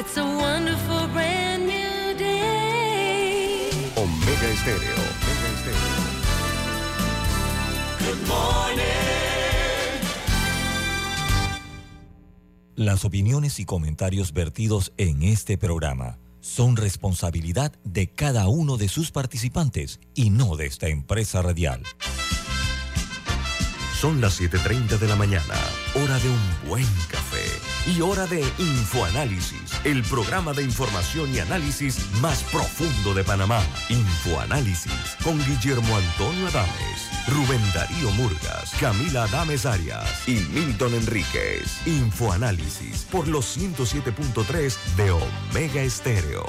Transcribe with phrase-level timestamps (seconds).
[0.00, 3.68] It's a wonderful brand new day.
[3.96, 4.96] Omega Estéreo.
[4.96, 6.00] Omega Estéreo.
[7.98, 8.80] Good morning.
[12.76, 19.10] Las opiniones y comentarios vertidos en este programa son responsabilidad de cada uno de sus
[19.10, 21.82] participantes y no de esta empresa radial.
[24.00, 25.54] Son las 7.30 de la mañana,
[25.94, 27.29] hora de un buen café
[27.86, 33.62] y hora de Infoanálisis, el programa de información y análisis más profundo de Panamá.
[33.88, 41.86] Infoanálisis con Guillermo Antonio Adames, Rubén Darío Murgas, Camila Adames Arias y Milton Enríquez.
[41.86, 46.44] Infoanálisis por los 107.3 de Omega Estéreo.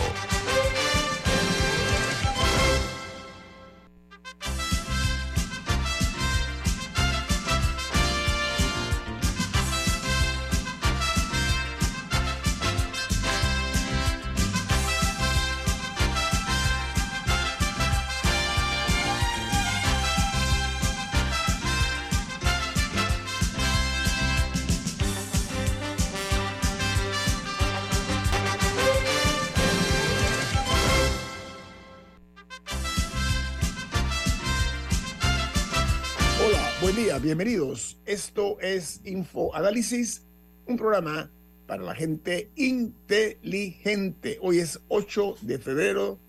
[38.82, 40.26] Es Info Análisis,
[40.66, 41.30] un programa
[41.68, 44.40] para la gente inteligente.
[44.42, 46.20] Hoy es 8 de febrero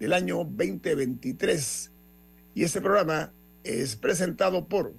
[0.00, 1.92] del año 2023
[2.56, 4.92] y este programa es presentado por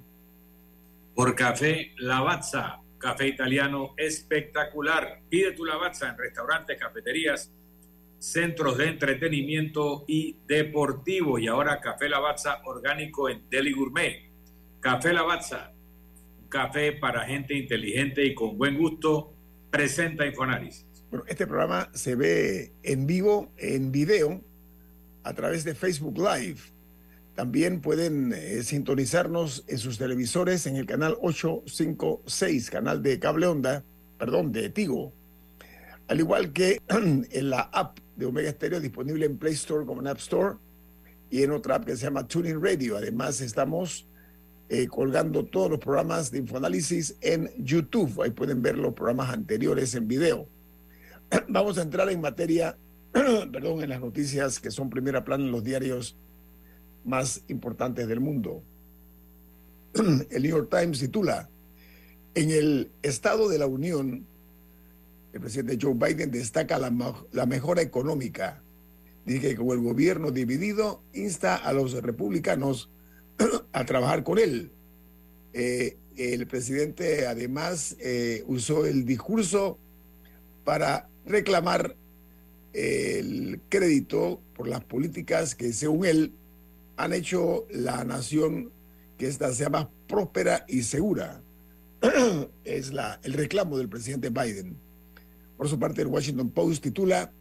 [1.13, 5.23] Por Café Lavazza, café italiano espectacular.
[5.27, 7.51] Pide tu Lavazza en restaurantes, cafeterías,
[8.17, 11.37] centros de entretenimiento y deportivo.
[11.37, 14.31] Y ahora Café Lavazza orgánico en Deli Gourmet.
[14.79, 15.72] Café Lavazza,
[16.53, 19.33] café para gente inteligente y con buen gusto,
[19.71, 20.85] presenta Infoanálisis.
[21.09, 24.39] Bueno, este programa se ve en vivo, en video,
[25.23, 26.59] a través de Facebook Live.
[27.33, 33.83] También pueden eh, sintonizarnos en sus televisores en el canal 856, canal de cable onda,
[34.19, 35.11] perdón, de Tigo.
[36.08, 40.08] Al igual que en la app de Omega Stereo disponible en Play Store como en
[40.08, 40.58] App Store
[41.31, 42.95] y en otra app que se llama Tuning Radio.
[42.95, 44.08] Además, estamos
[44.73, 48.23] eh, colgando todos los programas de Infoanálisis en YouTube.
[48.23, 50.48] Ahí pueden ver los programas anteriores en video.
[51.48, 52.76] Vamos a entrar en materia,
[53.11, 56.17] perdón, en las noticias que son primera plana en los diarios
[57.06, 58.64] más importantes del mundo.
[60.32, 61.48] El New York Times titula,
[62.34, 64.26] en el Estado de la Unión,
[65.34, 66.92] el presidente Joe Biden destaca la,
[67.32, 68.64] la mejora económica.
[69.23, 72.90] Dice que con el gobierno dividido, insta a los republicanos
[73.71, 74.71] a trabajar con él.
[75.54, 79.80] Eh, el presidente además eh, usó el discurso
[80.64, 81.95] para reclamar
[82.73, 86.33] el crédito por las políticas que según él
[86.98, 88.72] han hecho la nación
[89.17, 91.42] que ésta sea más próspera y segura.
[92.64, 94.77] es la, el reclamo del presidente Biden.
[95.58, 97.32] Por su parte, el Washington Post titula,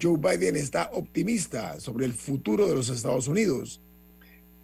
[0.00, 3.82] Joe Biden está optimista sobre el futuro de los Estados Unidos.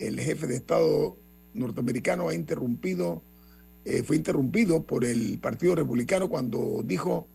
[0.07, 1.17] El jefe de Estado
[1.55, 7.27] norteamericano eh, fue interrumpido por el Partido Republicano cuando dijo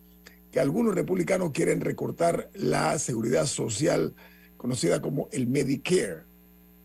[0.51, 4.13] que algunos republicanos quieren recortar la seguridad social
[4.57, 6.23] conocida como el Medicare.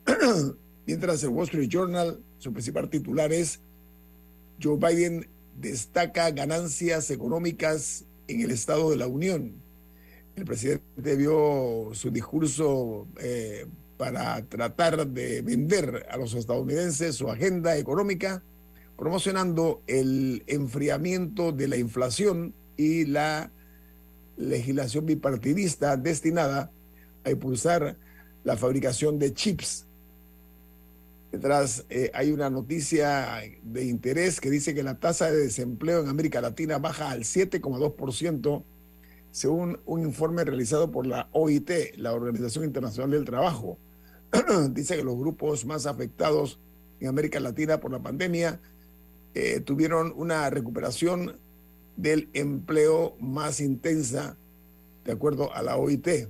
[0.86, 3.60] Mientras el Wall Street Journal, su principal titular es
[4.62, 5.28] Joe Biden
[5.58, 9.54] destaca ganancias económicas en el Estado de la Unión.
[10.36, 13.66] El presidente dio su discurso eh,
[13.96, 18.42] para tratar de vender a los estadounidenses su agenda económica,
[18.96, 23.50] promocionando el enfriamiento de la inflación y la
[24.36, 26.70] legislación bipartidista destinada
[27.24, 27.96] a impulsar
[28.42, 29.86] la fabricación de chips.
[31.32, 36.08] Detrás eh, hay una noticia de interés que dice que la tasa de desempleo en
[36.08, 38.62] América Latina baja al 7,2%,
[39.34, 43.78] según un informe realizado por la OIT, la Organización Internacional del Trabajo.
[44.70, 46.60] dice que los grupos más afectados
[47.00, 48.60] en América Latina por la pandemia
[49.34, 51.36] eh, tuvieron una recuperación
[51.96, 54.36] del empleo más intensa,
[55.04, 56.28] de acuerdo a la OIT.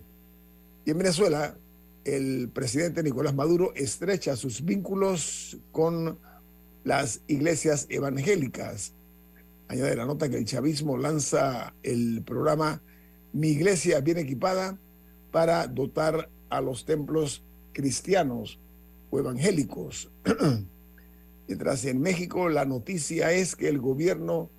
[0.87, 1.59] Y en Venezuela,
[2.07, 6.19] el presidente Nicolás Maduro estrecha sus vínculos con
[6.85, 8.95] las iglesias evangélicas.
[9.69, 12.81] Añade la nota que el chavismo lanza el programa
[13.35, 14.79] Mi iglesia bien equipada
[15.33, 17.43] para dotar a los templos
[17.73, 18.61] cristianos
[19.11, 20.09] o evangélicos.
[21.49, 24.51] Mientras en México la noticia es que el gobierno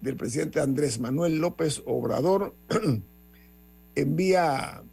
[0.00, 2.54] del presidente Andrés Manuel López Obrador
[3.96, 4.84] envía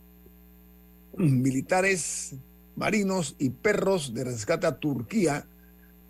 [1.18, 2.36] militares,
[2.76, 5.48] marinos y perros de rescate a Turquía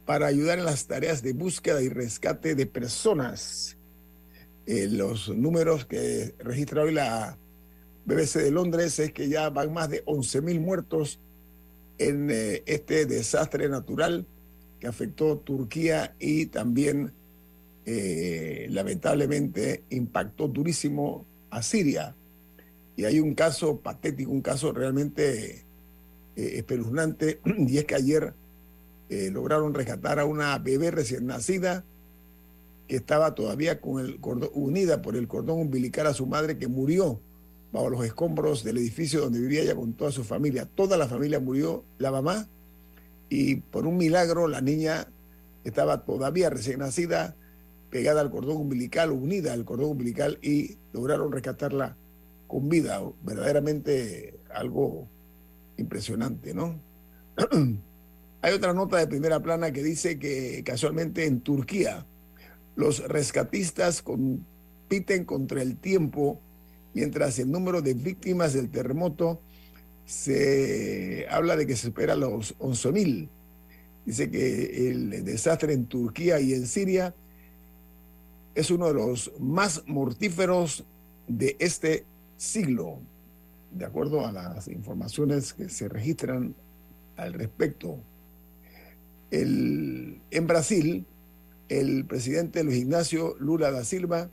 [0.06, 3.76] para ayudar en las tareas de búsqueda y rescate de personas.
[4.66, 7.38] Eh, los números que registra hoy la
[8.06, 11.20] BBC de Londres es que ya van más de 11.000 muertos
[11.98, 14.28] en eh, este desastre natural
[14.80, 17.12] que afectó Turquía y también
[17.86, 22.16] eh, lamentablemente impactó durísimo a Siria.
[22.96, 25.66] Y hay un caso patético, un caso realmente
[26.36, 28.34] espeluznante, y es que ayer
[29.10, 31.84] lograron rescatar a una bebé recién nacida
[32.90, 36.68] que estaba todavía con el cordón, unida por el cordón umbilical a su madre que
[36.68, 37.22] murió
[37.72, 40.66] bajo los escombros del edificio donde vivía ella con toda su familia.
[40.66, 42.50] Toda la familia murió, la mamá,
[43.30, 45.08] y por un milagro la niña
[45.64, 47.36] estaba todavía recién nacida,
[47.92, 51.96] pegada al cordón umbilical, unida al cordón umbilical, y lograron rescatarla
[52.48, 53.00] con vida.
[53.24, 55.08] Verdaderamente algo
[55.78, 56.80] impresionante, ¿no?
[58.42, 62.08] Hay otra nota de primera plana que dice que casualmente en Turquía
[62.80, 66.40] los rescatistas compiten contra el tiempo
[66.94, 69.42] mientras el número de víctimas del terremoto
[70.06, 73.28] se habla de que se espera los 11.000.
[74.06, 77.14] Dice que el desastre en Turquía y en Siria
[78.56, 80.86] es uno de los más mortíferos
[81.28, 82.06] de este
[82.38, 83.02] siglo,
[83.72, 86.56] de acuerdo a las informaciones que se registran
[87.18, 88.00] al respecto.
[89.32, 91.06] El, en Brasil,
[91.70, 94.30] el presidente Luis Ignacio Lula da Silva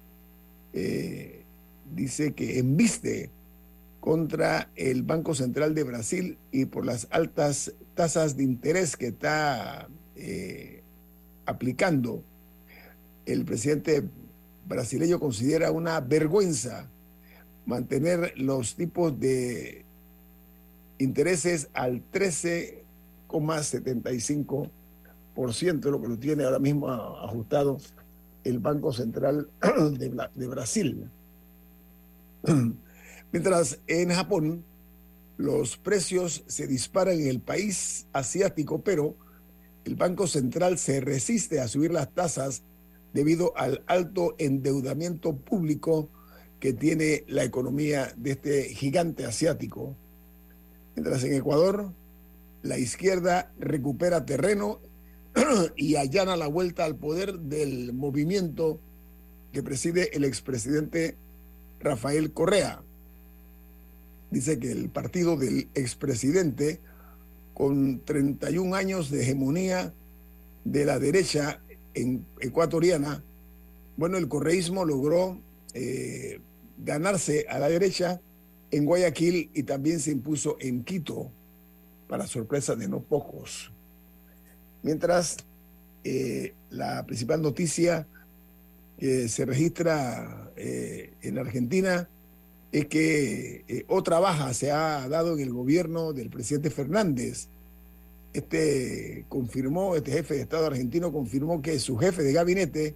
[0.72, 1.44] eh,
[1.94, 3.30] dice que embiste
[4.00, 9.88] contra el Banco Central de Brasil y por las altas tasas de interés que está
[10.16, 10.82] eh,
[11.44, 12.22] aplicando.
[13.24, 14.04] El presidente
[14.66, 16.88] brasileño considera una vergüenza
[17.66, 19.84] mantener los tipos de
[20.98, 24.70] intereses al 13,75%
[25.36, 27.78] lo que lo tiene ahora mismo ajustado
[28.44, 29.48] el Banco Central
[29.98, 31.10] de, de Brasil.
[33.32, 34.64] Mientras en Japón
[35.36, 39.14] los precios se disparan en el país asiático, pero
[39.84, 42.62] el Banco Central se resiste a subir las tasas
[43.12, 46.08] debido al alto endeudamiento público
[46.60, 49.94] que tiene la economía de este gigante asiático.
[50.94, 51.92] Mientras en Ecuador
[52.62, 54.80] la izquierda recupera terreno
[55.76, 58.80] y allana la vuelta al poder del movimiento
[59.52, 61.16] que preside el expresidente
[61.80, 62.82] Rafael Correa.
[64.30, 66.80] Dice que el partido del expresidente,
[67.54, 69.94] con 31 años de hegemonía
[70.64, 71.60] de la derecha
[71.94, 73.22] en ecuatoriana,
[73.96, 75.40] bueno, el correísmo logró
[75.72, 76.40] eh,
[76.78, 78.20] ganarse a la derecha
[78.70, 81.30] en Guayaquil y también se impuso en Quito,
[82.08, 83.72] para sorpresa de no pocos.
[84.82, 85.36] Mientras
[86.04, 88.06] eh, la principal noticia
[88.98, 92.08] que se registra eh, en Argentina
[92.72, 97.48] es que eh, otra baja se ha dado en el gobierno del presidente Fernández.
[98.32, 102.94] Este confirmó, este jefe de Estado argentino confirmó que su jefe de gabinete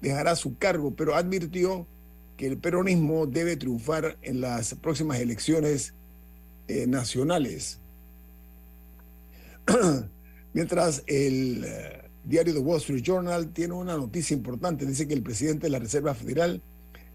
[0.00, 1.86] dejará su cargo, pero advirtió
[2.36, 5.94] que el peronismo debe triunfar en las próximas elecciones
[6.68, 7.80] eh, nacionales.
[10.58, 15.22] Mientras el eh, diario The Wall Street Journal tiene una noticia importante, dice que el
[15.22, 16.60] presidente de la Reserva Federal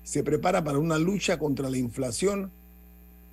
[0.01, 2.53] se prepara para una lucha contra la inflación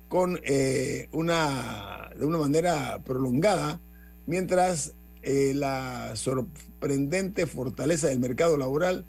[0.09, 3.79] con eh, una de una manera prolongada,
[4.27, 9.05] mientras la sorprendente fortaleza del mercado laboral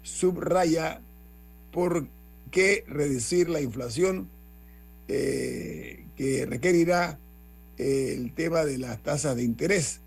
[0.00, 1.02] subraya
[1.72, 2.08] por
[2.50, 4.30] qué reducir la inflación
[5.08, 7.18] eh, que requerirá
[7.76, 10.00] eh, el tema de las tasas de interés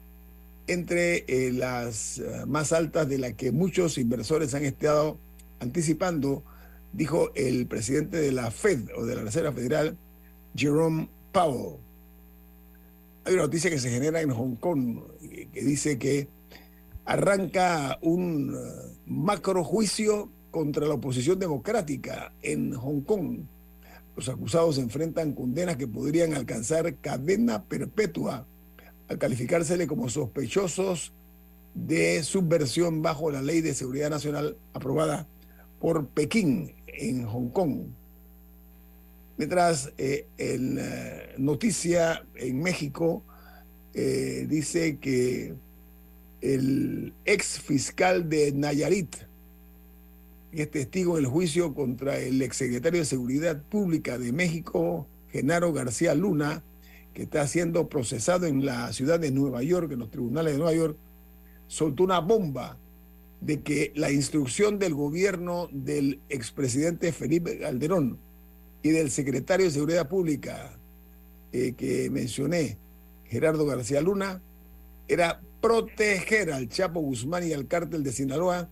[0.72, 5.18] entre eh, las más altas de las que muchos inversores han estado
[5.60, 6.44] anticipando,
[6.94, 9.98] dijo el presidente de la Fed o de la Reserva Federal,
[10.56, 11.78] Jerome Powell.
[13.24, 15.00] Hay una noticia que se genera en Hong Kong
[15.54, 16.28] que dice que
[17.06, 18.56] arranca un
[19.06, 23.40] macro juicio contra la oposición democrática en Hong Kong.
[24.16, 28.46] Los acusados enfrentan condenas que podrían alcanzar cadena perpetua
[29.12, 31.12] al calificársele como sospechosos
[31.74, 35.28] de subversión bajo la Ley de Seguridad Nacional aprobada
[35.80, 37.88] por Pekín en Hong Kong.
[39.38, 43.24] Mientras eh, en eh, noticia en México
[43.94, 45.56] eh, dice que
[46.40, 49.16] el ex fiscal de Nayarit,
[50.54, 56.16] es testigo en el juicio contra el exsecretario de Seguridad Pública de México, Genaro García
[56.16, 56.64] Luna,
[57.14, 60.74] que está siendo procesado en la ciudad de Nueva York, en los tribunales de Nueva
[60.74, 60.98] York,
[61.68, 62.78] soltó una bomba
[63.42, 68.20] de que la instrucción del gobierno del expresidente Felipe Calderón
[68.84, 70.78] y del secretario de Seguridad Pública
[71.52, 72.78] eh, que mencioné,
[73.26, 74.42] Gerardo García Luna,
[75.08, 78.70] era proteger al Chapo Guzmán y al cártel de Sinaloa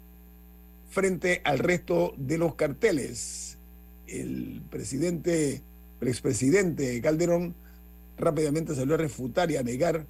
[0.87, 3.57] frente al resto de los carteles.
[4.07, 5.61] El presidente,
[5.99, 7.55] el expresidente Calderón
[8.19, 10.05] rápidamente salió a refutar y a negar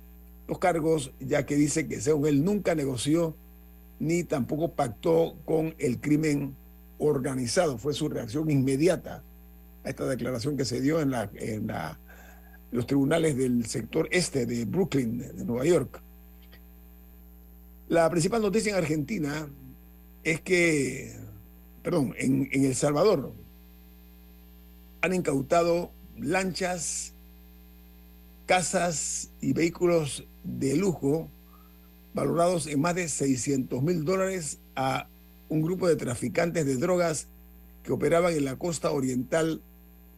[0.47, 3.35] los cargos, ya que dice que según él nunca negoció
[3.99, 6.55] ni tampoco pactó con el crimen
[6.97, 7.77] organizado.
[7.77, 9.23] Fue su reacción inmediata
[9.83, 11.11] a esta declaración que se dio en,
[12.71, 16.01] los tribunales del sector este de Brooklyn, de Nueva York.
[17.87, 19.49] La principal noticia en Argentina
[20.23, 21.15] es que,
[21.83, 23.33] perdón, en El Salvador
[25.01, 27.13] han incautado lanchas,
[28.49, 31.29] casas y vehículos de lujo
[32.15, 35.07] valorados en más de 600 mil dólares a
[35.49, 37.27] un grupo de traficantes de drogas
[37.83, 39.61] que operaban en la costa oriental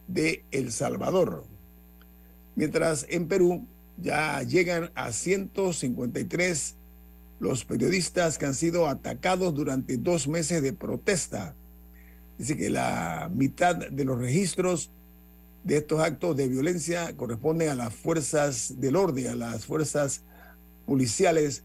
[0.08, 1.44] de El Salvador.
[2.56, 3.66] Mientras en Perú
[3.98, 6.76] ya llegan a 153
[7.38, 11.54] los periodistas que han sido atacados durante dos meses de protesta.
[12.38, 14.90] Dice que la mitad de los registros
[15.64, 20.22] de estos actos de violencia corresponden a las fuerzas del orden, a las fuerzas
[20.86, 21.62] policiales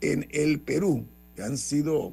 [0.00, 2.12] en el Perú, que han sido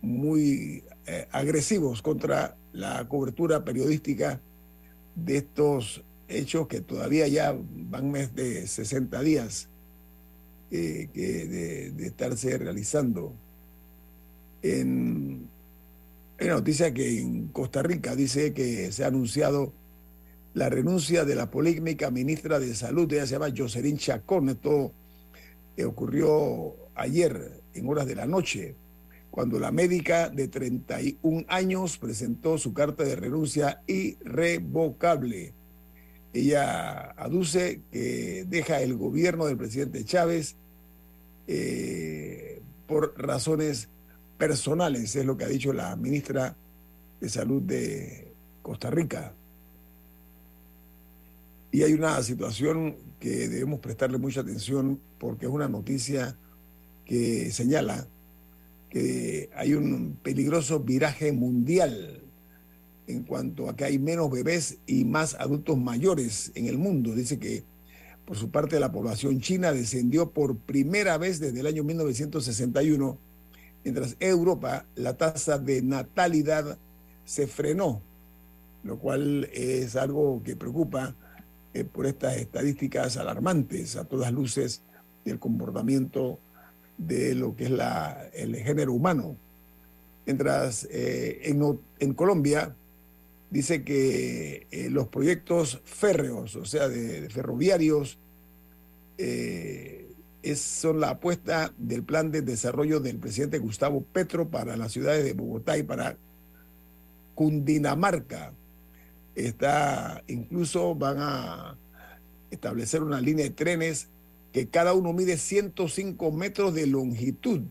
[0.00, 4.40] muy eh, agresivos contra la cobertura periodística
[5.14, 9.68] de estos hechos que todavía ya van más de 60 días
[10.70, 13.34] eh, de, de, estarse realizando.
[14.62, 15.48] En,
[16.40, 19.74] una noticia que en Costa Rica dice que se ha anunciado
[20.54, 24.92] la renuncia de la polémica ministra de Salud, ella se llama Jocelyn Chacón, esto
[25.76, 28.74] eh, ocurrió ayer en horas de la noche,
[29.30, 35.54] cuando la médica de 31 años presentó su carta de renuncia irrevocable.
[36.32, 40.56] Ella aduce que deja el gobierno del presidente Chávez
[41.46, 43.88] eh, por razones
[44.36, 46.56] personales, es lo que ha dicho la ministra
[47.20, 49.34] de Salud de Costa Rica.
[51.72, 56.36] Y hay una situación que debemos prestarle mucha atención porque es una noticia
[57.04, 58.06] que señala
[58.88, 62.22] que hay un peligroso viraje mundial
[63.06, 67.14] en cuanto a que hay menos bebés y más adultos mayores en el mundo.
[67.14, 67.64] Dice que
[68.24, 73.18] por su parte la población china descendió por primera vez desde el año 1961,
[73.84, 76.78] mientras en Europa la tasa de natalidad
[77.24, 78.02] se frenó,
[78.82, 81.14] lo cual es algo que preocupa
[81.72, 84.82] eh, por estas estadísticas alarmantes a todas luces
[85.24, 86.40] del comportamiento
[86.98, 89.36] de lo que es la, el género humano.
[90.26, 92.74] Mientras eh, en, en, Colombia
[93.50, 98.18] dice que eh, los proyectos férreos, o sea, de, ferroviarios,
[99.16, 105.24] es, son la apuesta del plan de desarrollo del presidente Gustavo Petro para las ciudades
[105.24, 106.16] de Bogotá y para
[107.34, 108.54] Cundinamarca.
[109.34, 111.78] Está, incluso van a
[112.50, 114.08] establecer una línea de trenes
[114.52, 117.62] que cada uno mide 105 metros de longitud,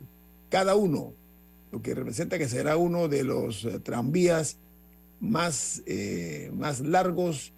[0.50, 1.14] cada uno,
[1.72, 4.58] lo que representa que será uno de los eh, tranvías
[5.20, 7.54] más, eh, más largos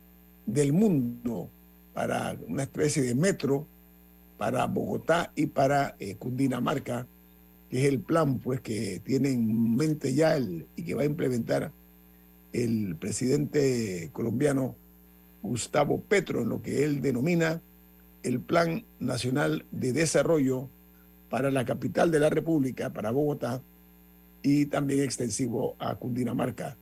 [0.46, 1.50] del mundo
[1.94, 3.68] para una especie de metro
[4.38, 7.08] para Bogotá y para eh, Cundinamarca,
[7.70, 11.06] que es el plan pues que tiene en mente ya el, y que va a
[11.06, 11.72] implementar
[12.54, 14.76] el presidente colombiano
[15.42, 17.62] Gustavo Petro en lo que él denomina
[18.24, 20.70] el Plan Nacional de Desarrollo
[21.30, 23.62] para la capital de la República, para Bogotá,
[24.44, 26.78] y también extensivo a Cundinamarca.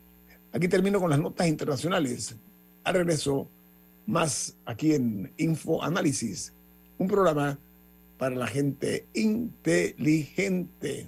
[0.51, 2.35] Aquí termino con las notas internacionales.
[2.83, 3.47] Al regreso,
[4.05, 6.53] más aquí en Info Análisis,
[6.97, 7.59] un programa
[8.17, 11.07] para la gente inteligente.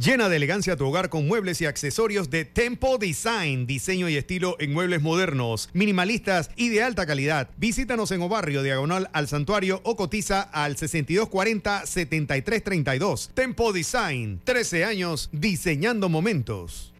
[0.00, 4.56] Llena de elegancia tu hogar con muebles y accesorios de Tempo Design, diseño y estilo
[4.58, 7.50] en muebles modernos, minimalistas y de alta calidad.
[7.58, 13.28] Visítanos en Obarrio, diagonal al santuario o cotiza al 6240-7332.
[13.34, 16.94] Tempo Design, 13 años diseñando momentos.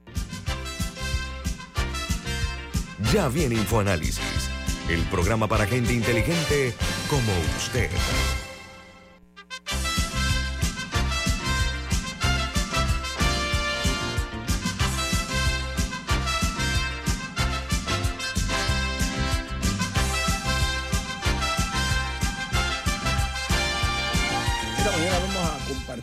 [3.15, 4.21] Ya viene InfoAnálisis,
[4.91, 6.75] el programa para gente inteligente
[7.09, 7.89] como usted.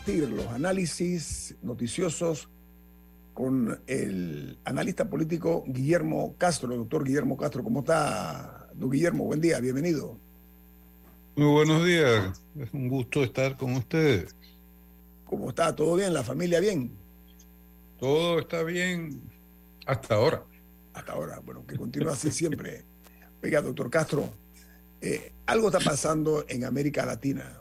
[0.08, 2.48] Compartir los análisis noticiosos
[3.34, 7.62] con el analista político Guillermo Castro, doctor Guillermo Castro.
[7.62, 9.24] ¿Cómo está, don Guillermo?
[9.24, 10.18] Buen día, bienvenido.
[11.36, 14.34] Muy buenos días, es un gusto estar con ustedes.
[15.26, 15.76] ¿Cómo está?
[15.76, 16.14] ¿Todo bien?
[16.14, 16.90] ¿La familia bien?
[17.98, 19.20] Todo está bien
[19.86, 20.42] hasta ahora.
[20.94, 22.84] Hasta ahora, bueno, que continúe así siempre.
[23.42, 24.32] Oiga, doctor Castro,
[25.02, 27.60] eh, algo está pasando en América Latina.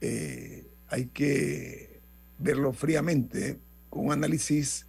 [0.00, 0.55] Eh,
[0.88, 2.00] hay que
[2.38, 3.58] verlo fríamente
[3.90, 4.86] con un análisis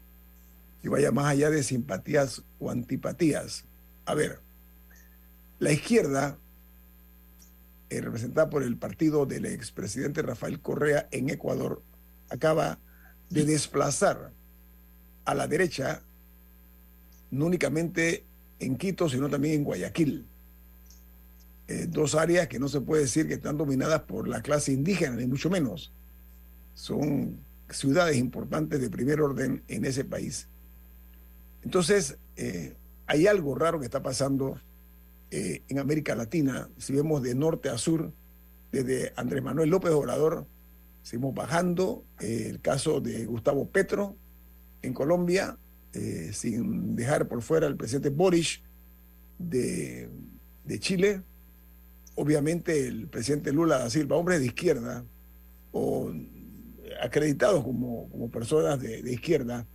[0.82, 3.66] que vaya más allá de simpatías o antipatías.
[4.06, 4.40] A ver,
[5.60, 6.38] la izquierda,
[7.90, 11.82] eh, representada por el partido del expresidente Rafael Correa en Ecuador,
[12.30, 12.80] acaba
[13.30, 14.32] de desplazar
[15.26, 16.02] a la derecha,
[17.32, 18.24] no únicamente
[18.60, 20.26] en Quito, sino también en Guayaquil.
[21.68, 25.16] Eh, dos áreas que no se puede decir que están dominadas por la clase indígena,
[25.16, 25.92] ni mucho menos.
[26.74, 30.48] Son ciudades importantes de primer orden en ese país.
[31.64, 32.76] Entonces, eh,
[33.08, 34.60] hay algo raro que está pasando
[35.32, 36.70] eh, en América Latina.
[36.78, 38.14] Si vemos de norte a sur,
[38.72, 40.46] desde Andrés Manuel López Obrador,
[41.02, 42.06] seguimos bajando.
[42.22, 44.16] eh, el caso de Gustavo Petro
[44.82, 45.58] en Colombia,
[46.32, 48.62] sin dejar por fuera al presidente Boris
[49.40, 50.08] de,
[50.64, 51.24] de Chile.
[52.20, 55.06] Obviamente el presidente Lula da Silva, hombres de izquierda,
[55.72, 56.12] o
[57.00, 59.68] acreditados como, como personas de, izquierda,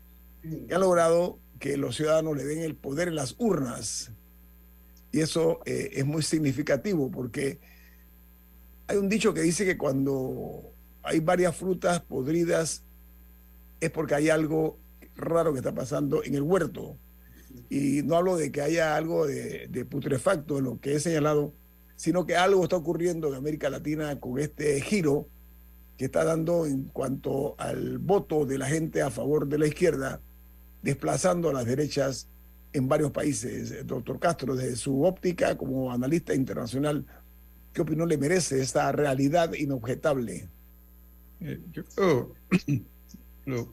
[0.43, 4.11] que han logrado que los ciudadanos le den el poder en las urnas.
[5.13, 7.61] Y eso eh, es muy significativo porque
[8.89, 12.83] hay un dicho que dice que cuando hay varias frutas podridas
[13.81, 14.81] es porque hay algo
[15.15, 16.99] raro que está pasando en el huerto.
[17.71, 21.55] Y no hablo de que haya algo de, de putrefacto en lo que he señalado,
[22.03, 25.29] sino que algo está ocurriendo en América Latina con este giro
[25.97, 30.21] que está dando en cuanto al voto de la gente a favor de la izquierda,
[30.83, 32.27] desplazando a las derechas
[32.73, 33.87] en varios países.
[33.87, 37.07] Doctor Castro, desde su óptica como analista internacional,
[37.73, 40.51] ¿qué opinión le merece esta realidad inobjetable?
[41.39, 42.35] Eh, Yo,
[43.47, 43.65] yo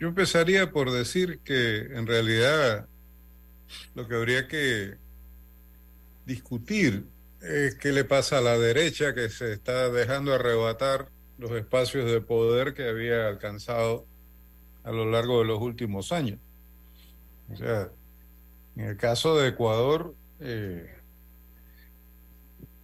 [0.06, 2.86] empezaría por decir que en realidad
[3.94, 5.00] lo que habría que
[6.32, 7.04] discutir
[7.80, 12.72] qué le pasa a la derecha que se está dejando arrebatar los espacios de poder
[12.72, 14.06] que había alcanzado
[14.84, 16.38] a lo largo de los últimos años.
[17.52, 17.90] O sea,
[18.76, 20.86] en el caso de Ecuador, eh,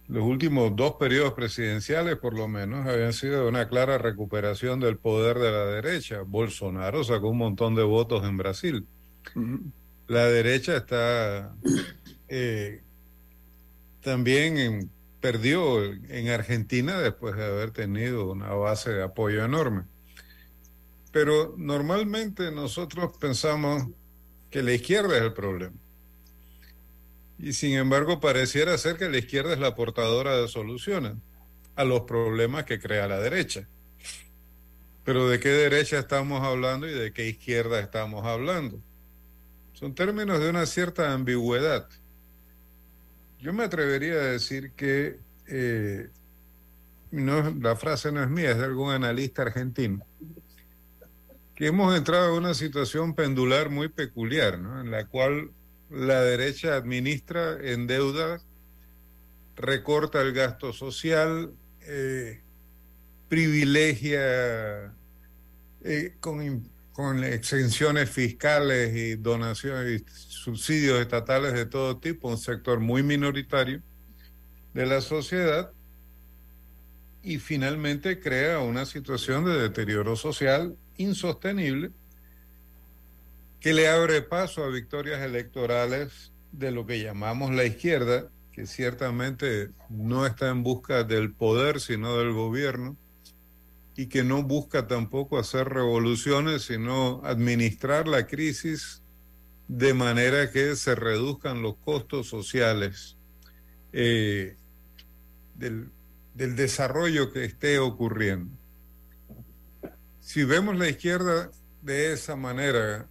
[0.07, 5.37] los últimos dos periodos presidenciales, por lo menos, habían sido una clara recuperación del poder
[5.39, 6.21] de la derecha.
[6.21, 8.87] Bolsonaro sacó un montón de votos en Brasil.
[10.07, 11.53] La derecha está
[12.27, 12.81] eh,
[14.01, 19.83] también perdió en Argentina después de haber tenido una base de apoyo enorme.
[21.11, 23.87] Pero normalmente nosotros pensamos
[24.49, 25.75] que la izquierda es el problema.
[27.37, 31.13] Y sin embargo, pareciera ser que la izquierda es la portadora de soluciones
[31.75, 33.67] a los problemas que crea la derecha.
[35.05, 38.81] Pero ¿de qué derecha estamos hablando y de qué izquierda estamos hablando?
[39.73, 41.89] Son términos de una cierta ambigüedad.
[43.41, 46.09] Yo me atrevería a decir que eh,
[47.11, 50.05] no, la frase no es mía, es de algún analista argentino,
[51.55, 54.81] que hemos entrado en una situación pendular muy peculiar, ¿no?
[54.81, 55.51] en la cual
[55.89, 58.41] la derecha administra en deuda,
[59.55, 62.41] recorta el gasto social, eh,
[63.29, 64.93] privilegia
[65.83, 72.81] eh, con, con exenciones fiscales y donaciones y subsidios estatales de todo tipo, un sector
[72.81, 73.81] muy minoritario
[74.73, 75.71] de la sociedad
[77.23, 81.91] y finalmente crea una situación de deterioro social insostenible
[83.61, 89.69] que le abre paso a victorias electorales de lo que llamamos la izquierda, que ciertamente
[89.87, 92.97] no está en busca del poder, sino del gobierno,
[93.99, 99.03] y que no busca tampoco hacer revoluciones, sino administrar la crisis
[99.67, 103.17] de manera que se reduzcan los costos sociales
[103.91, 104.55] eh,
[105.55, 105.91] del,
[106.33, 108.57] del desarrollo que esté ocurriendo.
[110.21, 113.05] Si vemos la izquierda de esa manera,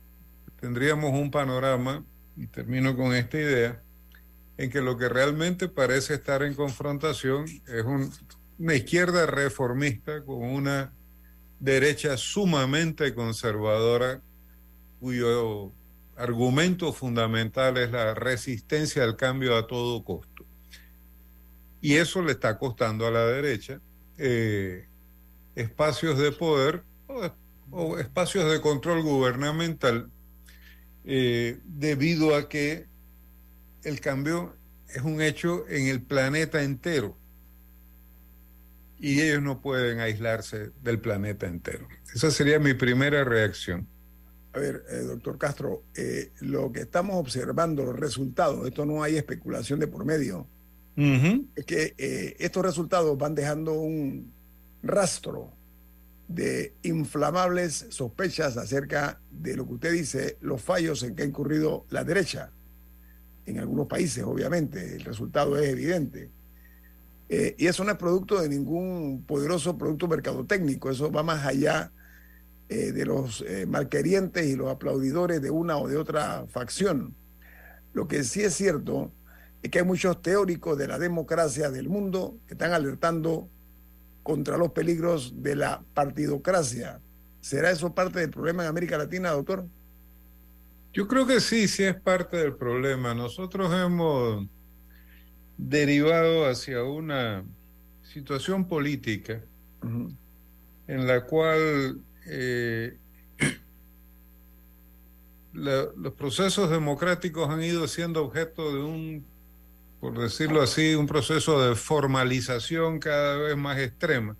[0.58, 2.02] tendríamos un panorama,
[2.34, 3.82] y termino con esta idea,
[4.56, 8.10] en que lo que realmente parece estar en confrontación es un,
[8.58, 10.92] una izquierda reformista con una
[11.60, 14.20] derecha sumamente conservadora
[15.00, 15.72] cuyo
[16.16, 20.44] argumento fundamental es la resistencia al cambio a todo costo.
[21.80, 23.80] Y eso le está costando a la derecha
[24.16, 24.88] eh,
[25.54, 26.82] espacios de poder
[27.70, 30.10] o, espacios de control gubernamental
[31.04, 32.86] eh, debido a que
[33.84, 34.56] el cambio
[34.88, 37.16] es un hecho en el planeta entero
[38.98, 41.86] y ellos no pueden aislarse del planeta entero.
[42.14, 43.86] Esa sería mi primera reacción.
[44.52, 49.16] A ver, eh, doctor Castro, eh, lo que estamos observando, los resultados, esto no hay
[49.16, 50.48] especulación de por medio,
[50.96, 51.46] uh -huh.
[51.54, 54.32] es que eh, estos resultados van dejando un
[54.82, 55.52] rastro
[56.26, 61.86] de inflamables sospechas acerca de lo que usted dice, los fallos en que ha incurrido
[61.90, 62.50] la derecha.
[63.46, 66.30] En algunos países, obviamente, el resultado es evidente.
[67.28, 71.92] Eh, y eso no es producto de ningún poderoso producto mercadotécnico, eso va más allá
[72.70, 77.14] eh, de los eh, malquerientes y los aplaudidores de una o de otra facción.
[77.92, 79.12] Lo que sí es cierto
[79.62, 83.48] es que hay muchos teóricos de la democracia del mundo que están alertando
[84.22, 87.00] contra los peligros de la partidocracia.
[87.40, 89.66] ¿Será eso parte del problema en América Latina, doctor?
[90.92, 93.14] Yo creo que sí, sí es parte del problema.
[93.14, 94.46] Nosotros hemos
[95.58, 97.44] derivado hacia una
[98.02, 99.42] situación política
[99.82, 100.16] uh -huh.
[100.86, 102.96] en la cual eh,
[105.52, 109.26] la, los procesos democráticos han ido siendo objeto de un,
[110.00, 114.36] por decirlo así, un proceso de formalización cada vez más extrema.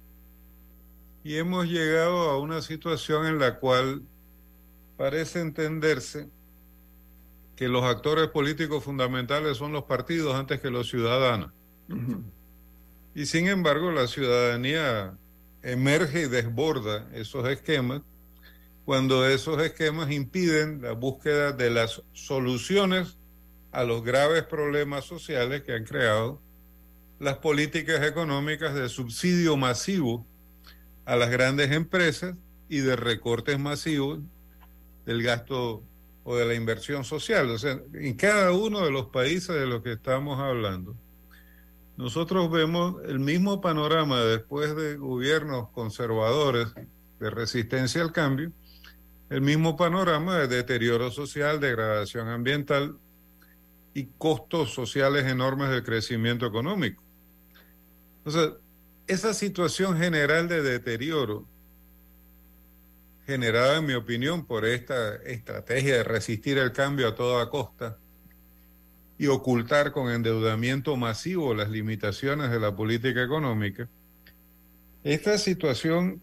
[1.24, 4.02] Y hemos llegado a una situación en la cual
[4.96, 6.28] parece entenderse
[7.58, 11.50] que los actores políticos fundamentales son los partidos antes que los ciudadanos.
[11.88, 12.22] Uh -huh.
[13.16, 15.18] Y sin embargo, la ciudadanía
[15.64, 18.02] emerge y desborda esos esquemas
[18.84, 23.18] cuando esos esquemas impiden la búsqueda de las soluciones
[23.72, 26.40] a los graves problemas sociales que han creado
[27.18, 30.24] las políticas económicas de subsidio masivo
[31.04, 32.36] a las grandes empresas
[32.68, 34.20] y de recortes masivos
[35.04, 35.82] del gasto
[36.30, 37.48] o de la inversión social.
[37.48, 40.94] O sea, en cada uno de los países de los que estamos hablando,
[41.96, 46.68] nosotros vemos el mismo panorama después de gobiernos conservadores
[47.18, 48.52] de resistencia al cambio,
[49.30, 52.98] el mismo panorama de deterioro social, degradación ambiental
[53.94, 57.02] y costos sociales enormes del crecimiento económico.
[58.26, 58.52] O sea,
[59.06, 61.46] esa situación general de deterioro
[63.28, 67.98] generada, en mi opinión, por esta estrategia de resistir el cambio a toda costa
[69.18, 73.86] y ocultar con endeudamiento masivo las limitaciones de la política económica,
[75.04, 76.22] esta situación,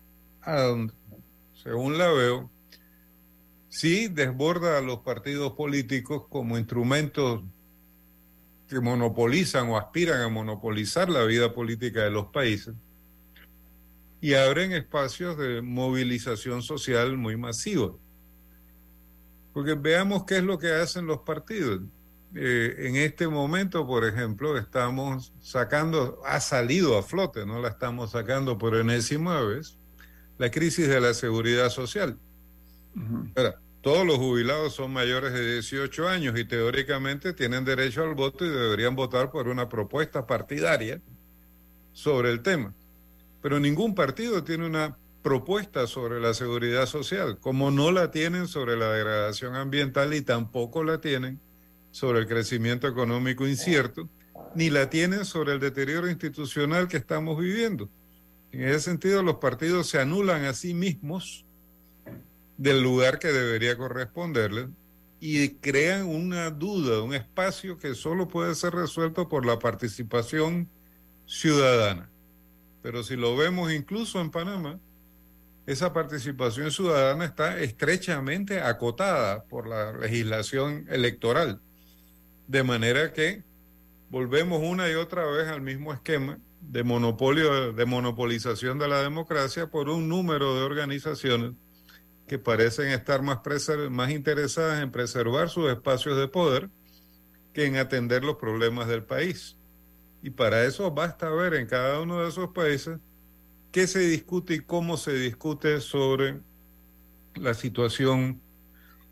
[1.64, 2.50] según la veo,
[3.70, 7.44] sí desborda a los partidos políticos como instrumentos
[8.68, 12.74] que monopolizan o aspiran a monopolizar la vida política de los países
[14.22, 17.96] y abren espacios de movilización social muy masivos.
[19.54, 21.82] Porque veamos qué es lo que hacen los partidos.
[22.34, 28.12] Eh, en este momento, por ejemplo, estamos sacando, ha salido a flote, no la estamos
[28.12, 29.78] sacando por enésima vez,
[30.38, 32.18] la crisis de la seguridad social.
[32.96, 33.32] Uh -huh.
[33.38, 38.44] Ahora, todos los jubilados son mayores de 18 años y teóricamente tienen derecho al voto
[38.44, 41.00] y deberían votar por una propuesta partidaria
[41.94, 42.74] sobre el tema
[43.46, 48.76] pero ningún partido tiene una propuesta sobre la seguridad social, como no la tienen sobre
[48.76, 51.40] la degradación ambiental y tampoco la tienen
[51.92, 54.10] sobre el crecimiento económico incierto,
[54.56, 57.88] ni la tienen sobre el deterioro institucional que estamos viviendo.
[58.52, 61.46] En ese sentido, los partidos se anulan a sí mismos
[62.58, 64.70] del lugar que debería corresponderles
[65.20, 70.68] y crean una duda, un espacio que solo puede ser resuelto por la participación
[71.28, 72.10] ciudadana.
[72.86, 74.80] Pero si lo vemos incluso en Panamá,
[75.66, 81.60] esa participación ciudadana está estrechamente acotada por la legislación electoral.
[82.46, 83.44] De manera que
[84.12, 89.66] volvemos una y otra vez al mismo esquema de monopolio, de monopolización de la democracia
[89.66, 91.54] por un número de organizaciones
[92.28, 93.40] que parecen estar más,
[93.90, 96.70] más interesadas en preservar sus espacios de poder
[97.52, 99.55] que en atender los problemas del país.
[100.26, 102.98] Y para eso basta ver en cada uno de esos países
[103.72, 106.40] qué se discute y cómo se discute sobre
[107.36, 108.42] la situación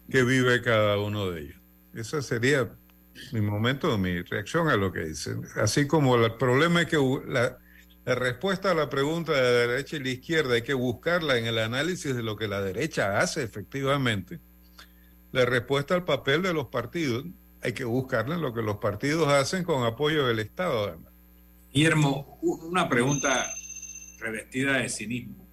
[0.09, 1.61] que vive cada uno de ellos.
[1.93, 2.75] Esa sería
[3.31, 5.43] mi momento, mi reacción a lo que dicen.
[5.55, 7.59] Así como el problema es que la,
[8.05, 11.45] la respuesta a la pregunta de la derecha y la izquierda hay que buscarla en
[11.45, 14.39] el análisis de lo que la derecha hace efectivamente.
[15.31, 17.23] La respuesta al papel de los partidos
[17.63, 20.87] hay que buscarla en lo que los partidos hacen con apoyo del Estado.
[20.87, 21.13] Además.
[21.73, 23.51] Guillermo, una pregunta
[24.19, 25.47] revestida de cinismo.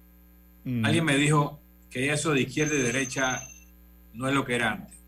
[0.63, 0.85] Mm.
[0.85, 3.41] Alguien me dijo que eso de izquierda y derecha
[4.13, 4.99] no es lo que era antes.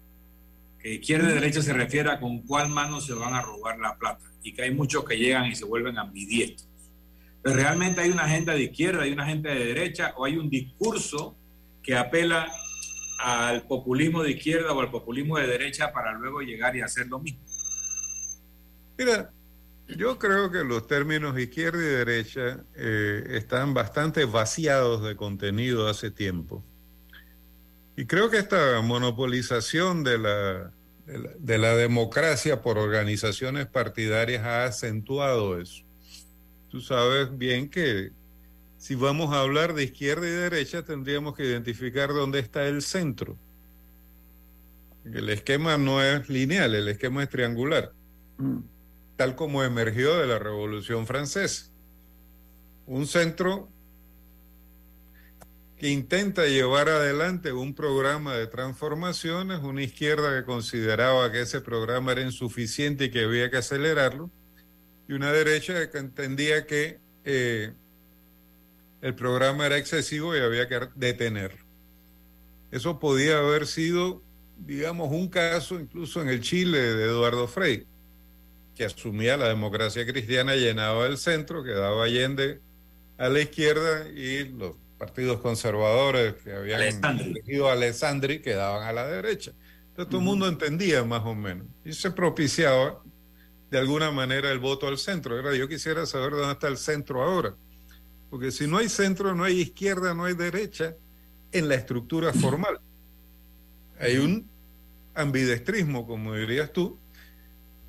[0.79, 3.97] Que izquierda y derecha se refiere a con cuál mano se van a robar la
[3.97, 6.69] plata y que hay muchos que llegan y se vuelven ambidiestros.
[7.41, 10.49] Pero realmente hay una agenda de izquierda, hay una agenda de derecha o hay un
[10.49, 11.35] discurso
[11.81, 12.49] que apela
[13.23, 17.19] al populismo de izquierda o al populismo de derecha para luego llegar y hacer lo
[17.19, 17.41] mismo.
[18.97, 19.31] Mira,
[19.87, 26.11] yo creo que los términos izquierda y derecha eh, están bastante vaciados de contenido hace
[26.11, 26.63] tiempo.
[27.95, 30.71] Y creo que esta monopolización de la,
[31.05, 35.83] de la democracia por organizaciones partidarias ha acentuado eso
[36.73, 38.09] tú sabes bien que
[38.83, 43.37] si vamos a hablar de izquierda y derecha, tendríamos que identificar dónde está el centro.
[45.05, 47.93] El esquema no es lineal, el esquema es triangular,
[48.39, 48.57] mm.
[49.15, 51.71] tal como emergió de la Revolución Francesa.
[52.85, 53.69] Un centro
[55.77, 62.11] que intenta llevar adelante un programa de transformaciones, una izquierda que consideraba que ese programa
[62.11, 64.29] era insuficiente y que había que acelerarlo,
[65.07, 67.71] y una derecha que entendía que eh,
[69.03, 71.61] el programa era excesivo y había que detenerlo.
[72.71, 74.23] Eso podía haber sido,
[74.57, 77.85] digamos, un caso incluso en el Chile de Eduardo Frei,
[78.73, 82.61] que asumía la democracia cristiana, llenaba el centro, quedaba Allende
[83.17, 86.81] a la izquierda y los partidos conservadores que habían
[87.19, 89.51] elegido a Alessandri quedaban a la derecha.
[89.89, 93.03] Entonces todo el mundo entendía más o menos y se propiciaba
[93.69, 95.35] de alguna manera el voto al centro.
[95.35, 95.51] ¿verdad?
[95.51, 97.53] Yo quisiera saber dónde está el centro ahora.
[98.33, 100.95] Porque si no hay centro, no hay izquierda, no hay derecha
[101.51, 102.79] en la estructura formal.
[103.99, 104.49] Hay un
[105.13, 106.97] ambidestrismo, como dirías tú,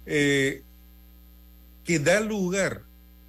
[0.05, 0.63] eh,
[1.83, 2.83] que da lugar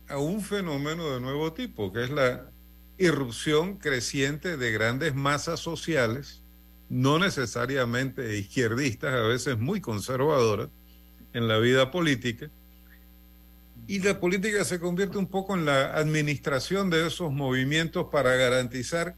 [0.09, 2.51] a un fenómeno de nuevo tipo, que es la
[2.97, 6.43] irrupción creciente de grandes masas sociales,
[6.89, 10.67] no necesariamente izquierdistas, a veces muy conservadoras,
[11.31, 12.49] en la vida política.
[13.87, 19.15] Y la política se convierte un poco en la administración de esos movimientos para garantizar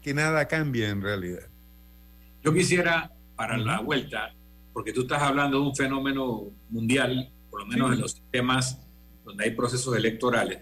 [0.00, 1.48] que nada cambie en realidad.
[2.42, 4.34] Yo quisiera, para la vuelta,
[4.72, 8.80] porque tú estás hablando de un fenómeno mundial, por lo menos en los sistemas
[9.24, 10.60] donde hay procesos electorales,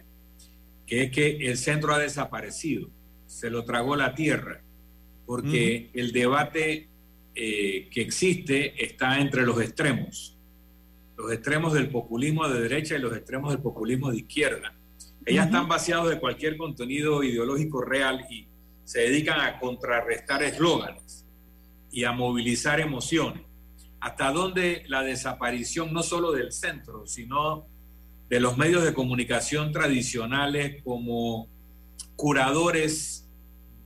[0.84, 2.88] que es que el centro ha desaparecido,
[3.26, 4.62] se lo tragó la tierra,
[5.26, 6.88] porque el debate
[7.34, 10.35] eh, que existe está entre los extremos
[11.16, 14.74] los extremos del populismo de derecha y los extremos del populismo de izquierda.
[15.24, 18.48] Ellas están vaciados de cualquier contenido ideológico real y
[18.84, 21.26] se dedican a contrarrestar eslóganes
[21.90, 23.42] y a movilizar emociones.
[23.98, 27.66] Hasta donde la desaparición no solo del centro, sino
[28.28, 31.48] de los medios de comunicación tradicionales como
[32.14, 33.28] curadores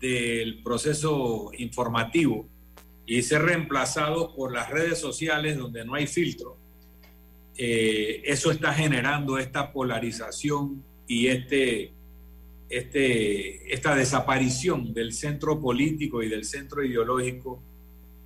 [0.00, 2.48] del proceso informativo
[3.06, 6.59] y ser reemplazados por las redes sociales donde no hay filtro
[7.62, 11.92] eh, eso está generando esta polarización y este,
[12.70, 17.62] este, esta desaparición del centro político y del centro ideológico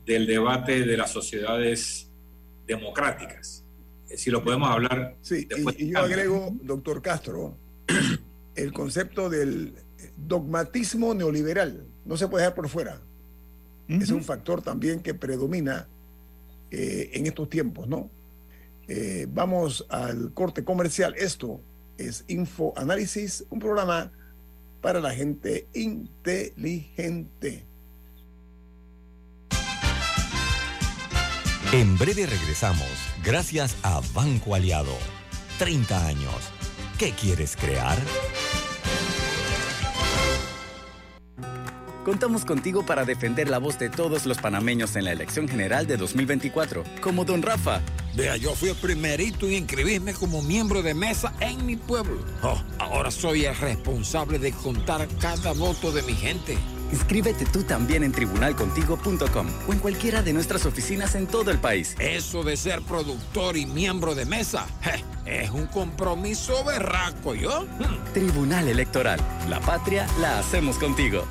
[0.07, 2.09] del debate de las sociedades
[2.69, 3.65] democráticas.
[4.09, 5.17] Eh, si lo podemos hablar.
[5.21, 7.57] Sí, y, yo agrego, doctor Castro,
[8.55, 9.75] el concepto del
[10.17, 11.89] dogmatismo neoliberal.
[12.05, 13.03] No se puede dejar por fuera.
[13.89, 15.89] Es un factor también que predomina
[16.71, 18.11] eh, en estos tiempos, ¿no?
[18.89, 21.15] Eh, vamos al corte comercial.
[21.17, 21.61] Esto
[21.97, 24.13] es Info Análisis, un programa
[24.81, 27.65] para la gente inteligente.
[31.73, 32.89] En breve regresamos,
[33.25, 34.97] gracias a Banco Aliado.
[35.59, 36.35] 30 años.
[36.99, 37.99] ¿Qué quieres crear?
[42.05, 45.97] Contamos contigo para defender la voz de todos los panameños en la elección general de
[45.97, 47.81] 2024, como Don Rafa
[48.17, 52.25] Vea, yo fui el primerito en inscribirme como miembro de mesa en mi pueblo.
[52.43, 56.57] Oh, ahora soy el responsable de contar cada voto de mi gente.
[56.93, 61.97] Inscríbete tú también en tribunalcontigo.com o en cualquiera de nuestras oficinas en todo el país.
[61.99, 64.67] Eso de ser productor y miembro de mesa
[65.27, 67.67] es un compromiso berraco, ¿yo?
[68.13, 69.19] Tribunal Electoral.
[69.49, 71.25] La patria la hacemos contigo.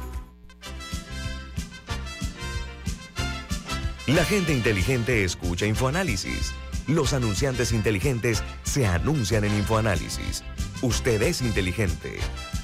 [4.07, 6.53] La gente inteligente escucha InfoAnálisis.
[6.87, 10.43] Los anunciantes inteligentes se anuncian en InfoAnálisis.
[10.81, 12.19] Usted es inteligente.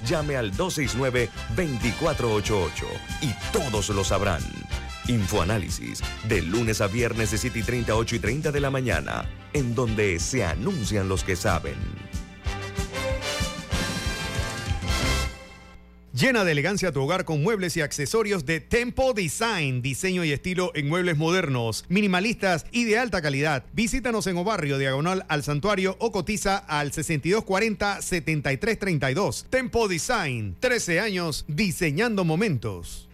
[0.05, 2.69] Llame al 269-2488
[3.21, 4.41] y todos lo sabrán.
[5.07, 9.23] Infoanálisis, de lunes a viernes de 7 y 30, 8 y 30 de la mañana,
[9.53, 12.08] en donde se anuncian los que saben.
[16.19, 20.73] Llena de elegancia tu hogar con muebles y accesorios de Tempo Design, diseño y estilo
[20.75, 23.63] en muebles modernos, minimalistas y de alta calidad.
[23.71, 29.45] Visítanos en Obarrio, diagonal al santuario o cotiza al 6240-7332.
[29.49, 33.07] Tempo Design, 13 años diseñando momentos.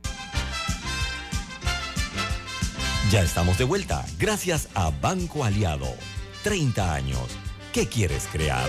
[3.12, 5.94] Ya estamos de vuelta, gracias a Banco Aliado.
[6.42, 7.38] 30 años.
[7.72, 8.68] ¿Qué quieres crear?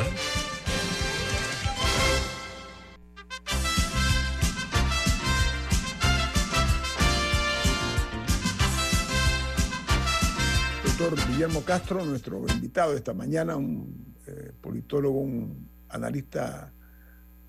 [11.36, 16.72] Guillermo Castro, nuestro invitado esta mañana, un eh, politólogo, un analista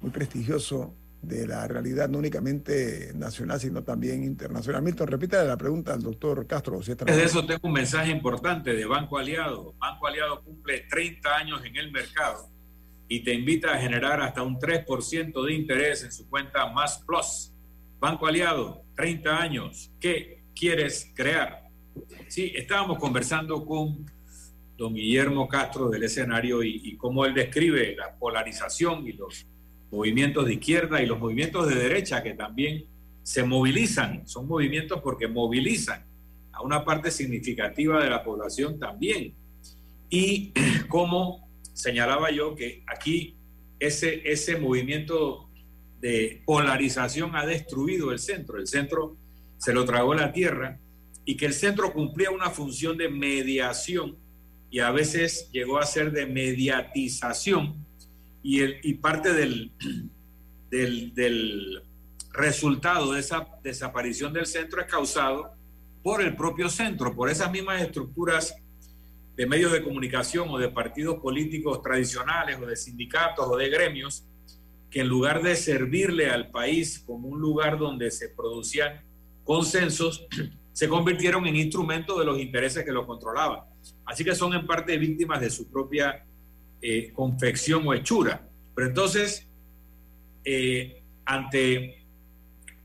[0.01, 4.81] muy prestigioso de la realidad, no únicamente nacional, sino también internacional.
[4.81, 6.83] Milton, repítale la pregunta al doctor Castro.
[6.83, 9.73] Si de eso tengo un mensaje importante de Banco Aliado.
[9.79, 12.49] Banco Aliado cumple 30 años en el mercado
[13.07, 17.53] y te invita a generar hasta un 3% de interés en su cuenta Más Plus.
[18.01, 19.93] Banco Aliado, 30 años.
[19.97, 21.66] ¿Qué quieres crear?
[22.27, 24.05] Sí, estábamos conversando con
[24.77, 29.47] don Guillermo Castro del escenario y, y cómo él describe la polarización y los
[29.91, 32.85] movimientos de izquierda y los movimientos de derecha que también
[33.23, 36.05] se movilizan, son movimientos porque movilizan
[36.53, 39.33] a una parte significativa de la población también.
[40.09, 40.53] Y
[40.89, 43.35] como señalaba yo que aquí
[43.79, 45.49] ese, ese movimiento
[45.99, 49.17] de polarización ha destruido el centro, el centro
[49.57, 50.79] se lo tragó la tierra
[51.27, 54.17] y que el centro cumplía una función de mediación
[54.71, 57.85] y a veces llegó a ser de mediatización.
[58.41, 59.73] Y, el, y parte del,
[60.71, 61.83] del, del
[62.31, 65.51] resultado de esa desaparición del centro es causado
[66.01, 68.55] por el propio centro, por esas mismas estructuras
[69.35, 74.25] de medios de comunicación o de partidos políticos tradicionales o de sindicatos o de gremios
[74.89, 79.03] que en lugar de servirle al país como un lugar donde se producían
[79.43, 80.25] consensos,
[80.77, 83.61] se convirtieron en instrumentos de los intereses que lo controlaban.
[84.05, 86.23] Así que son en parte víctimas de su propia
[86.79, 88.47] eh, confección o hechura.
[88.75, 89.49] Pero entonces,
[90.43, 92.05] eh, ante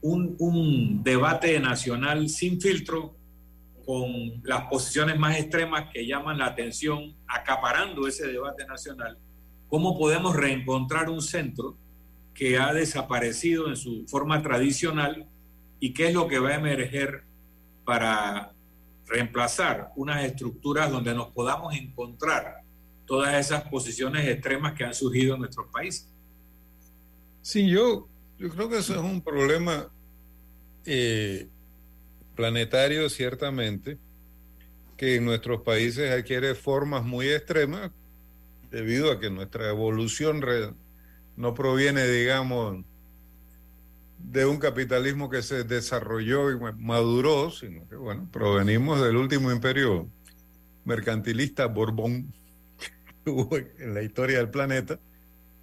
[0.01, 3.15] un, un, debate nacional sin filtro,
[3.85, 9.19] con las posiciones más extremas que llaman la atención, acaparando ese debate nacional,
[9.69, 11.77] ¿cómo podemos reencontrar un centro
[12.33, 15.29] que ha desaparecido en su forma tradicional
[15.79, 17.31] y qué es lo que va a emerger
[17.85, 18.53] para
[19.07, 22.63] reemplazar unas estructuras donde nos podamos encontrar
[23.07, 26.09] todas esas posiciones extremas que han surgido en nuestro país.
[27.43, 29.89] Sí, yo, yo creo que eso es un problema
[30.87, 31.49] eh,
[32.35, 33.99] planetario, ciertamente,
[34.97, 37.91] que en nuestros países adquiere formas muy extremas
[38.71, 40.43] debido a que nuestra evolución
[41.37, 42.85] no proviene, digamos,
[44.23, 50.09] de un capitalismo que se desarrolló y maduró, sino que, bueno, provenimos del último imperio
[50.85, 52.33] mercantilista Borbón
[53.25, 54.99] que hubo en la historia del planeta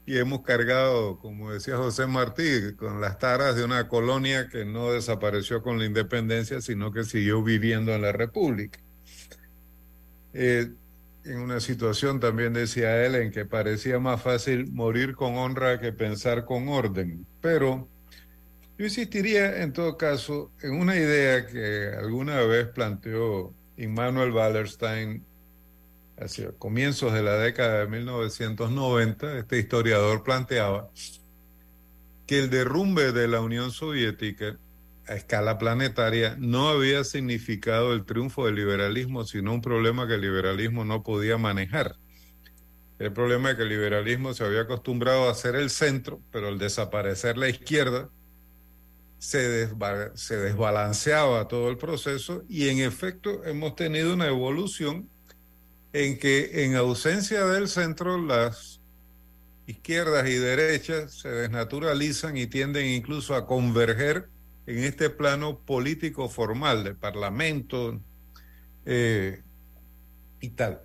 [0.05, 4.91] y hemos cargado, como decía José Martí, con las taras de una colonia que no
[4.91, 8.79] desapareció con la independencia, sino que siguió viviendo en la República.
[10.33, 10.71] Eh,
[11.25, 15.93] en una situación, también decía él, en que parecía más fácil morir con honra que
[15.93, 17.27] pensar con orden.
[17.39, 17.87] Pero
[18.79, 25.25] yo insistiría, en todo caso, en una idea que alguna vez planteó Immanuel Wallerstein
[26.17, 30.89] hacia comienzos de la década de 1990, este historiador planteaba
[32.25, 34.57] que el derrumbe de la Unión Soviética
[35.05, 40.21] a escala planetaria no había significado el triunfo del liberalismo, sino un problema que el
[40.21, 41.97] liberalismo no podía manejar.
[42.97, 46.57] El problema es que el liberalismo se había acostumbrado a ser el centro, pero al
[46.59, 48.09] desaparecer la izquierda,
[49.19, 55.09] se, desba se desbalanceaba todo el proceso y en efecto hemos tenido una evolución
[55.91, 58.79] en que en ausencia del centro las
[59.67, 64.29] izquierdas y derechas se desnaturalizan y tienden incluso a converger
[64.65, 67.99] en este plano político formal de parlamento
[68.85, 69.41] eh,
[70.39, 70.81] y tal.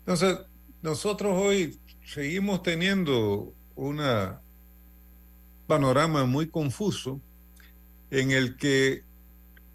[0.00, 0.38] Entonces,
[0.82, 4.00] nosotros hoy seguimos teniendo un
[5.66, 7.20] panorama muy confuso
[8.12, 9.04] en el que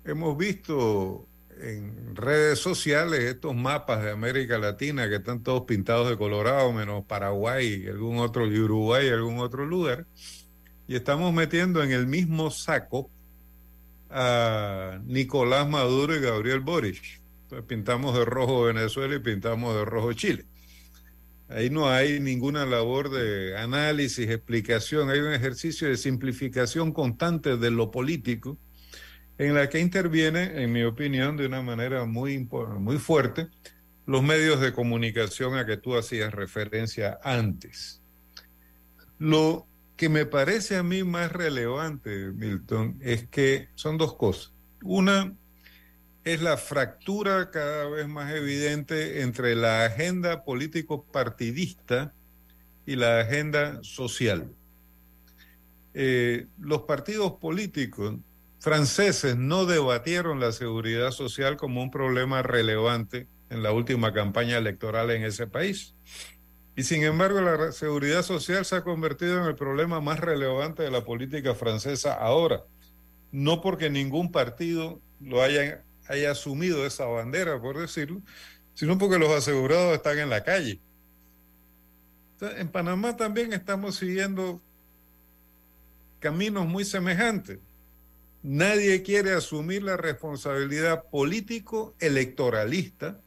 [0.05, 1.27] hemos visto
[1.59, 7.03] en redes sociales estos mapas de América Latina que están todos pintados de colorado, menos
[7.03, 10.05] Paraguay, y algún otro, Uruguay, y algún otro lugar,
[10.87, 13.09] y estamos metiendo en el mismo saco
[14.11, 17.19] a Nicolás Maduro y Gabriel Boric.
[17.65, 20.45] pintamos de rojo Venezuela y pintamos de rojo Chile.
[21.49, 27.71] Ahí no hay ninguna labor de análisis, explicación, hay un ejercicio de simplificación constante de
[27.71, 28.57] lo político
[29.37, 32.47] en la que interviene, en mi opinión, de una manera muy,
[32.79, 33.47] muy fuerte,
[34.05, 38.01] los medios de comunicación a que tú hacías referencia antes.
[39.19, 44.53] Lo que me parece a mí más relevante, Milton, es que son dos cosas.
[44.83, 45.35] Una
[46.33, 52.13] es la fractura cada vez más evidente entre la agenda político partidista
[52.85, 54.51] y la agenda social.
[55.93, 58.15] Eh, los partidos políticos
[58.59, 65.11] franceses no debatieron la seguridad social como un problema relevante en la última campaña electoral
[65.11, 65.95] en ese país.
[66.75, 70.91] Y sin embargo, la seguridad social se ha convertido en el problema más relevante de
[70.91, 72.63] la política francesa ahora.
[73.31, 78.21] No porque ningún partido lo haya, haya asumido esa bandera, por decirlo,
[78.73, 80.81] sino porque los asegurados están en la calle.
[82.41, 84.61] en Panamá también estamos siguiendo
[86.19, 87.59] caminos muy semejantes.
[88.43, 93.19] Nadie quiere asumir la responsabilidad político-electoralista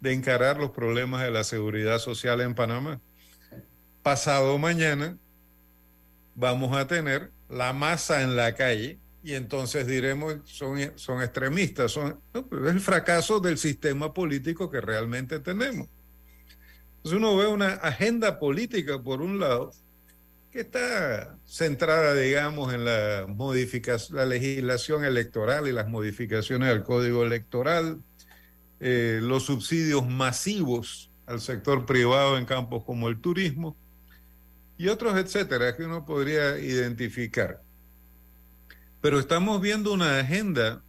[0.00, 3.00] de encarar los problemas de la seguridad social en Panamá.
[4.02, 5.18] Pasado mañana
[6.34, 12.20] vamos a tener la masa en la calle y entonces diremos son, son extremistas, son
[12.34, 15.88] el fracaso del sistema político que realmente tenemos.
[16.98, 19.72] Entonces uno ve una agenda política por un lado
[20.50, 27.24] que está centrada, digamos, en la modificación, la legislación electoral y las modificaciones del código
[27.24, 28.02] electoral,
[28.78, 33.74] eh, los subsidios masivos al sector privado en campos como el turismo
[34.76, 37.63] y otros, etcétera, que uno podría identificar.
[39.04, 40.82] Pero estamos viendo una agenda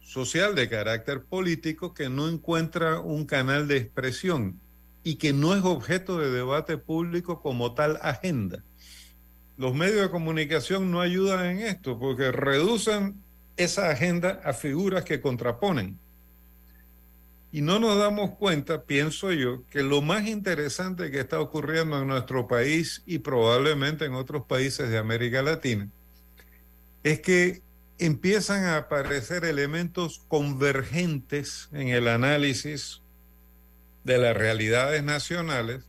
[0.00, 4.60] social de carácter político que no encuentra un canal de expresión
[5.04, 8.64] y que no es objeto de debate público como tal agenda.
[9.56, 13.14] Los medios de comunicación no ayudan en esto porque reducen
[13.56, 16.00] esa agenda a figuras que contraponen.
[17.52, 22.08] Y no nos damos cuenta, pienso yo, que lo más interesante que está ocurriendo en
[22.08, 25.92] nuestro país y probablemente en otros países de América Latina
[27.06, 27.62] es que
[28.00, 33.00] empiezan a aparecer elementos convergentes en el análisis
[34.02, 35.84] de las realidades nacionales,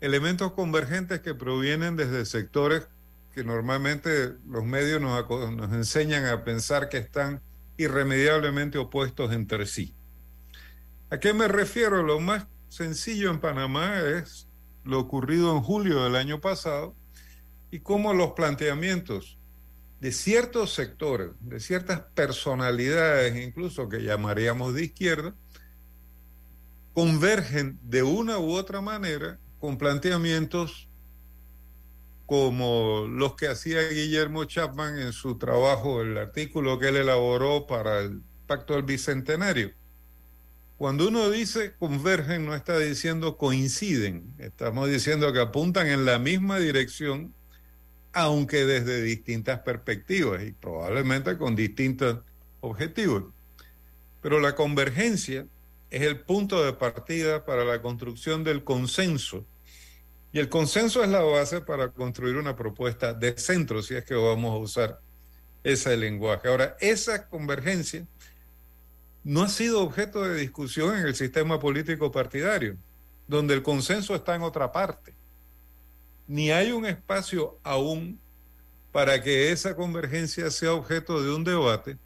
[0.00, 2.88] elementos convergentes que provienen desde sectores
[3.32, 7.40] que normalmente los medios nos, enseñan a pensar que están
[7.76, 9.94] irremediablemente opuestos entre sí.
[11.08, 12.02] ¿A qué me refiero?
[12.02, 14.48] Lo más sencillo en Panamá es
[14.82, 16.96] lo ocurrido en julio del año pasado
[17.70, 19.38] y cómo los planteamientos
[20.02, 25.32] de ciertos sectores, de ciertas personalidades incluso que llamaríamos de izquierda,
[26.92, 30.88] convergen de una u otra manera con planteamientos
[32.26, 38.00] como los que hacía Guillermo Chapman en su trabajo, el artículo que él elaboró para
[38.00, 39.70] el Pacto del Bicentenario.
[40.78, 46.58] Cuando uno dice convergen, no está diciendo coinciden, estamos diciendo que apuntan en la misma
[46.58, 47.32] dirección,
[48.12, 52.20] aunque desde distintas perspectivas y probablemente con distintos
[52.60, 53.24] objetivos.
[54.20, 55.46] Pero la convergencia
[55.90, 59.44] es el punto de partida para la construcción del consenso.
[60.32, 64.14] Y el consenso es la base para construir una propuesta de centro, si es que
[64.14, 65.00] vamos a usar
[65.62, 66.48] ese lenguaje.
[66.48, 68.06] Ahora, esa convergencia
[69.24, 72.76] no ha sido objeto de discusión en el sistema político partidario,
[73.28, 75.14] donde el consenso está en otra parte.
[76.26, 78.20] Ni hay un espacio aún
[78.90, 81.98] para que esa convergencia sea objeto de un debate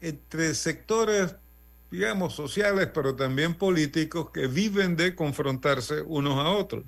[0.00, 1.36] entre sectores
[1.94, 6.84] digamos, sociales, pero también políticos que viven de confrontarse unos a otros.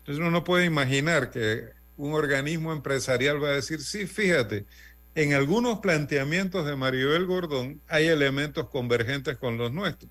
[0.00, 4.66] Entonces uno no puede imaginar que un organismo empresarial va a decir, sí, fíjate,
[5.14, 10.10] en algunos planteamientos de Maribel Gordón hay elementos convergentes con los nuestros.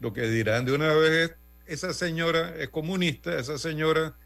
[0.00, 1.30] Lo que dirán de una vez
[1.66, 4.16] es, esa señora es comunista, esa señora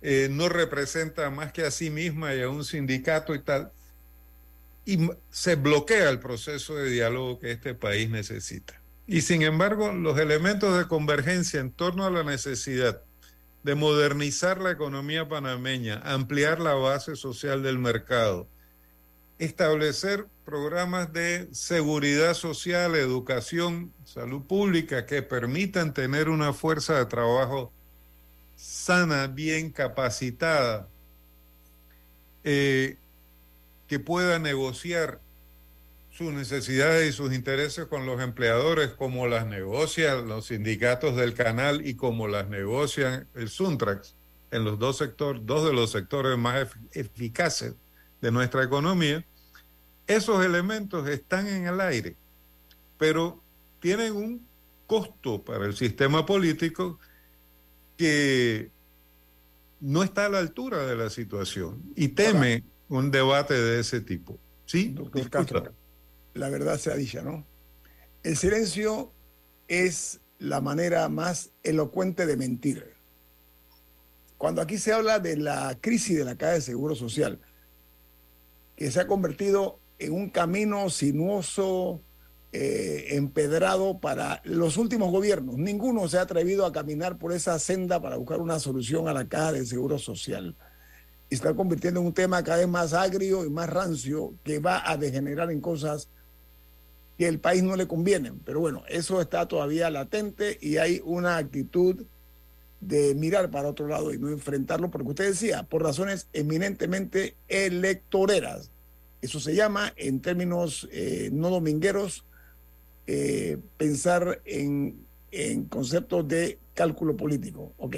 [0.00, 3.72] eh, no representa más que a sí misma y a un sindicato y tal.
[4.84, 8.80] Y se bloquea el proceso de diálogo que este país necesita.
[9.06, 13.02] Y sin embargo, los elementos de convergencia en torno a la necesidad
[13.62, 18.48] de modernizar la economía panameña, ampliar la base social del mercado,
[19.38, 27.72] establecer programas de seguridad social, educación, salud pública que permitan tener una fuerza de trabajo
[28.58, 30.88] sana, bien capacitada,
[32.42, 32.98] eh,
[33.86, 35.20] que pueda negociar
[36.10, 41.86] sus necesidades y sus intereses con los empleadores, como las negocian los sindicatos del canal
[41.86, 44.16] y como las negocian el Suntrax
[44.50, 47.74] en los dos sectores, dos de los sectores más eficaces
[48.20, 49.24] de nuestra economía,
[50.08, 52.16] esos elementos están en el aire,
[52.98, 53.40] pero
[53.78, 54.48] tienen un
[54.88, 56.98] costo para el sistema político
[57.98, 58.70] que
[59.80, 64.38] no está a la altura de la situación y teme un debate de ese tipo.
[64.64, 64.88] ¿Sí?
[64.88, 65.74] Doctor Castro,
[66.34, 67.46] la verdad sea dicha, ¿no?
[68.22, 69.12] El silencio
[69.66, 72.94] es la manera más elocuente de mentir.
[74.36, 77.40] Cuando aquí se habla de la crisis de la caja de seguro social,
[78.76, 82.00] que se ha convertido en un camino sinuoso,
[82.52, 85.56] eh, empedrado para los últimos gobiernos.
[85.58, 89.28] Ninguno se ha atrevido a caminar por esa senda para buscar una solución a la
[89.28, 90.56] caja de seguro social.
[91.28, 94.90] Y está convirtiendo en un tema cada vez más agrio y más rancio que va
[94.90, 96.08] a degenerar en cosas
[97.18, 98.32] que el país no le conviene.
[98.44, 102.06] Pero bueno, eso está todavía latente y hay una actitud
[102.80, 108.70] de mirar para otro lado y no enfrentarlo, porque usted decía, por razones eminentemente electoreras.
[109.20, 112.24] Eso se llama, en términos eh, no domingueros,
[113.08, 117.72] eh, pensar en, en conceptos de cálculo político.
[117.78, 117.96] Ok.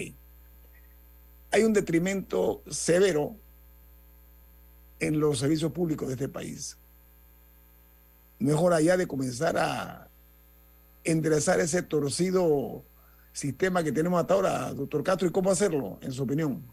[1.51, 3.37] Hay un detrimento severo
[5.01, 6.79] en los servicios públicos de este país
[8.41, 10.09] mejor allá de comenzar a
[11.05, 12.83] enderezar ese torcido
[13.33, 16.65] sistema que tenemos hasta ahora, doctor Castro, y cómo hacerlo, en su opinión.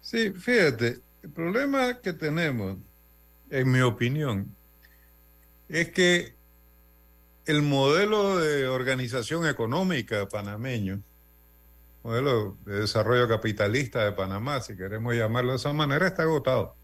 [0.00, 2.78] Sí, fíjate, el problema que tenemos,
[3.50, 4.54] en mi opinión,
[5.68, 6.34] es que
[7.46, 11.00] el modelo de organización económica panameño,
[12.02, 16.76] modelo de desarrollo capitalista de Panamá, si queremos llamarlo de esa manera, está agotado.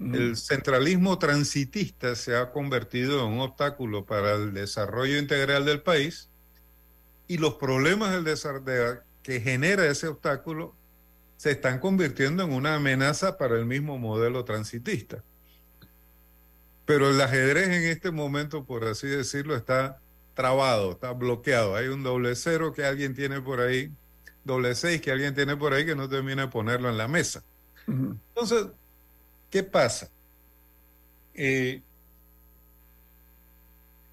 [0.00, 6.30] El centralismo transitista se ha convertido en un obstáculo para el desarrollo integral del país
[7.26, 10.76] y los problemas del desarrollo que genera ese obstáculo
[11.36, 15.24] se están convirtiendo en una amenaza para el mismo modelo transitista.
[16.88, 20.00] Pero el ajedrez en este momento, por así decirlo, está
[20.34, 21.76] trabado, está bloqueado.
[21.76, 23.92] Hay un doble cero que alguien tiene por ahí,
[24.42, 27.44] doble seis que alguien tiene por ahí que no termina de ponerlo en la mesa.
[27.86, 28.66] Entonces,
[29.50, 30.10] ¿Qué pasa?
[31.34, 31.80] Eh,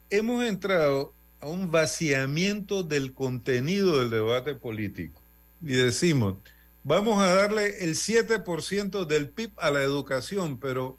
[0.09, 5.21] hemos entrado a un vaciamiento del contenido del debate político
[5.61, 6.37] y decimos,
[6.83, 10.97] vamos a darle el 7% del PIB a la educación, pero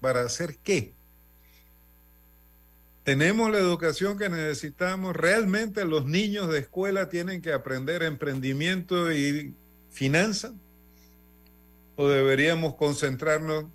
[0.00, 0.92] ¿para hacer qué?
[3.04, 5.16] ¿Tenemos la educación que necesitamos?
[5.16, 9.54] ¿Realmente los niños de escuela tienen que aprender emprendimiento y
[9.90, 10.52] finanzas?
[11.96, 13.66] o deberíamos concentrarnos,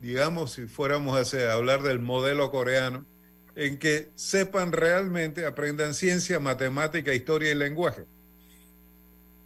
[0.00, 3.06] digamos, si fuéramos a hablar del modelo coreano,
[3.54, 8.04] en que sepan realmente, aprendan ciencia, matemática, historia y lenguaje?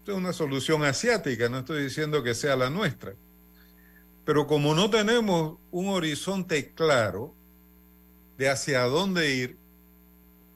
[0.06, 3.14] es una solución asiática, no estoy diciendo que sea la nuestra.
[4.24, 7.32] Pero como no tenemos un horizonte claro
[8.40, 9.58] de hacia dónde ir,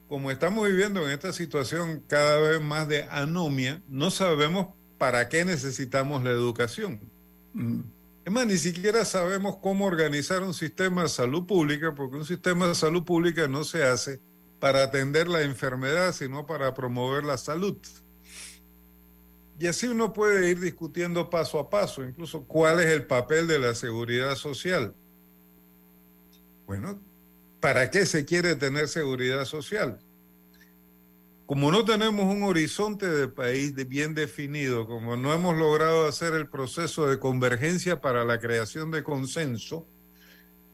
[0.09, 5.45] como estamos viviendo en esta situación cada vez más de anomia, no sabemos para qué
[5.45, 6.99] necesitamos la educación.
[8.25, 12.67] Es más, ni siquiera sabemos cómo organizar un sistema de salud pública, porque un sistema
[12.67, 14.19] de salud pública no se hace
[14.59, 17.77] para atender la enfermedad, sino para promover la salud.
[19.59, 23.59] Y así uno puede ir discutiendo paso a paso, incluso cuál es el papel de
[23.59, 24.95] la seguridad social.
[26.65, 26.99] Bueno,
[27.65, 29.97] ¿para qué se quiere tener seguridad social?
[31.47, 36.47] como no tenemos un horizonte de país bien definido, como no hemos logrado hacer el
[36.47, 39.87] proceso de convergencia para la creación de consenso,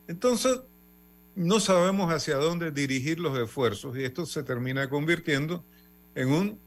[0.10, 0.62] entonces
[1.36, 5.64] no sabemos hacia dónde dirigir los esfuerzos y esto se termina convirtiendo
[6.14, 6.60] en un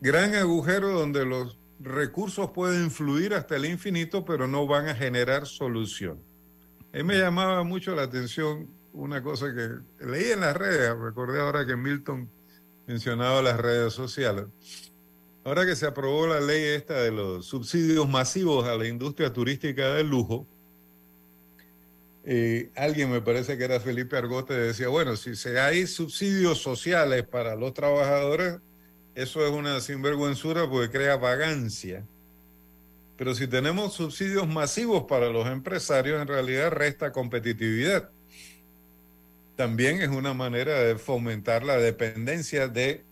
[0.00, 5.46] gran agujero donde los recursos pueden fluir hasta el infinito, pero no van a generar
[5.46, 6.18] solución.
[6.94, 11.40] A mí me llamaba mucho la atención una cosa que leí en las redes, recordé
[11.40, 12.30] ahora que Milton
[12.86, 14.46] mencionado las redes sociales.
[15.44, 19.94] Ahora que se aprobó la ley esta de los subsidios masivos a la industria turística
[19.94, 20.46] del lujo,
[22.24, 27.26] eh, alguien me parece que era Felipe Argote decía, bueno, si se hay subsidios sociales
[27.26, 28.60] para los trabajadores,
[29.14, 32.06] eso es una sinvergüenzura porque crea vagancia.
[33.18, 38.10] Pero si tenemos subsidios masivos para los empresarios, en realidad resta competitividad.
[39.56, 43.04] También es una manera de fomentar la dependencia de,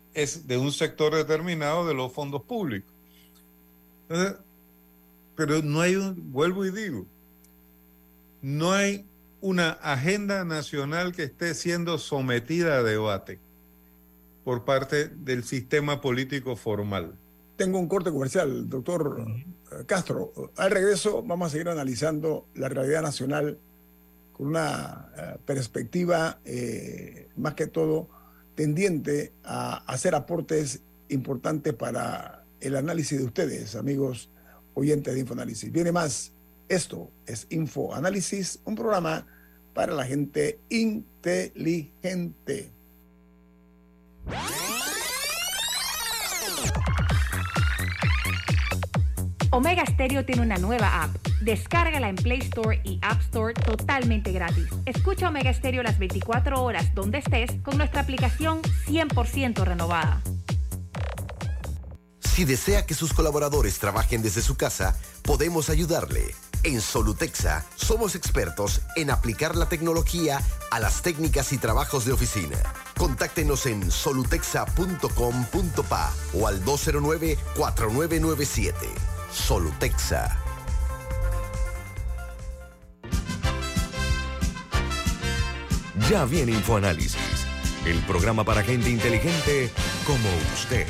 [0.45, 2.93] de un sector determinado de los fondos públicos.
[5.37, 7.07] pero no hay un, vuelvo y digo,
[8.43, 9.07] no hay
[9.41, 13.39] una agenda nacional que esté siendo sometida a debate
[14.45, 17.15] por parte del sistema político formal.
[17.57, 19.25] Tengo un corte comercial, doctor
[19.87, 20.33] Castro.
[20.57, 23.59] Al regreso vamos a seguir analizando la realidad nacional
[24.33, 28.09] con una eh, perspectiva eh, más que todo
[28.55, 34.31] tendiente a hacer aportes importantes para el análisis de ustedes, amigos
[34.75, 35.73] oyentes de Infoanálisis.
[35.73, 36.33] Viene más.
[36.69, 39.27] Esto es Infoanálisis, un programa
[39.75, 42.71] para la gente inteligente.
[49.51, 51.32] Omega Stereo tiene una nueva app.
[51.43, 54.69] Descárgala en Play Store y App Store totalmente gratis.
[54.87, 60.23] Escucha Omega Stereo las 24 horas donde estés con nuestra aplicación 100% renovada.
[62.21, 66.35] Si desea que sus colaboradores trabajen desde su casa, podemos ayudarle.
[66.63, 70.41] En Solutexa somos expertos en aplicar la tecnología
[70.71, 72.59] a las técnicas y trabajos de oficina.
[72.97, 78.75] Contáctenos en solutexa.com.pa o al 209-4997.
[79.33, 80.42] Solutexa.
[85.99, 87.47] Ya viene InfoAnálisis,
[87.87, 89.71] el programa para gente inteligente
[90.07, 90.87] como usted.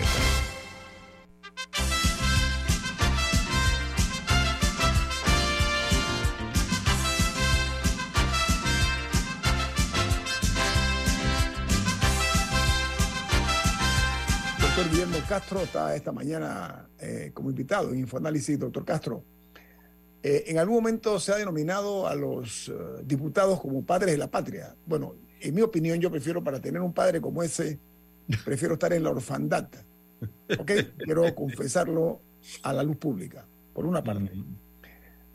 [14.61, 18.57] Doctor Guillermo Castro está esta mañana eh, como invitado en Infoanálisis.
[18.57, 19.25] Doctor Castro,
[20.23, 22.73] eh, en algún momento se ha denominado a los eh,
[23.05, 24.75] diputados como padres de la patria.
[24.87, 27.79] Bueno, en mi opinión, yo prefiero para tener un padre como ese,
[28.45, 29.69] prefiero estar en la orfandad.
[30.59, 30.71] ¿Ok?
[30.99, 32.21] Quiero confesarlo
[32.63, 34.31] a la luz pública, por una parte.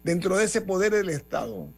[0.04, 1.70] Dentro de ese poder del Estado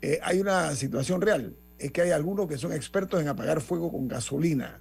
[0.00, 1.56] eh, hay una situación real.
[1.78, 4.80] Es que hay algunos que son expertos en apagar fuego con gasolina.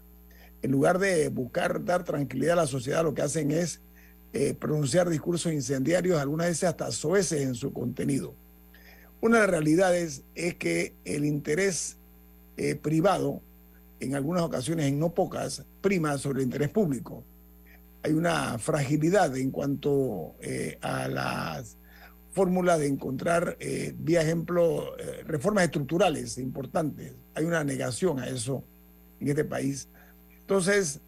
[0.62, 3.82] En lugar de buscar dar tranquilidad a la sociedad, lo que hacen es
[4.34, 8.34] eh, pronunciar discursos incendiarios, algunas veces hasta soeces en su contenido.
[9.22, 11.98] Una de las realidades es que el interés
[12.58, 13.42] eh, privado,
[14.00, 17.24] en algunas ocasiones, en no pocas, prima sobre el interés público.
[18.04, 21.78] Hay una fragilidad en cuanto eh, a las
[22.38, 27.14] fórmulas de encontrar, eh, vía ejemplo, eh, reformas estructurales importantes.
[27.34, 28.64] Hay una negación a eso
[29.20, 29.90] en este país.
[30.42, 31.02] Entonces,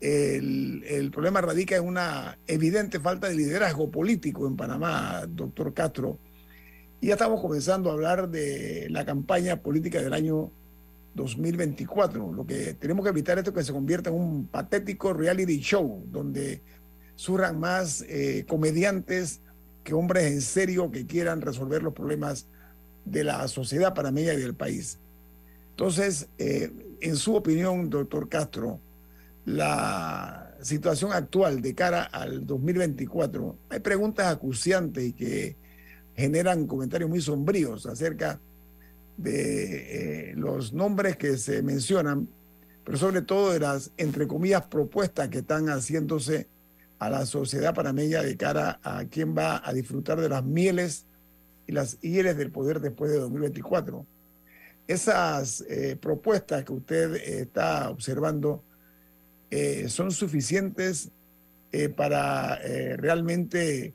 [0.00, 6.18] el, el, problema radica en una evidente falta de liderazgo político en Panamá, doctor Castro.
[7.00, 10.50] Y ya estamos comenzando a hablar de la campaña política del año
[11.14, 12.32] 2024.
[12.32, 16.62] Lo que tenemos que evitar es que se convierta en un patético reality show donde
[17.16, 19.40] surjan más eh, comediantes
[19.82, 22.46] que hombres en serio que quieran resolver los problemas
[23.04, 24.98] de la sociedad panameña y del país.
[25.70, 26.70] Entonces, eh,
[27.00, 28.80] en su opinión, doctor Castro,
[29.46, 35.56] la situación actual de cara al 2024, hay preguntas acuciantes y que
[36.14, 38.40] generan comentarios muy sombríos acerca
[39.16, 42.28] de eh, los nombres que se mencionan,
[42.84, 46.48] pero sobre todo de las, entre comillas, propuestas que están haciéndose
[46.98, 51.06] a la sociedad panameña de cara a quién va a disfrutar de las mieles
[51.68, 54.04] y las hieles del poder después de 2024.
[54.88, 58.64] Esas eh, propuestas que usted eh, está observando
[59.50, 61.10] eh, son suficientes
[61.72, 63.94] eh, para eh, realmente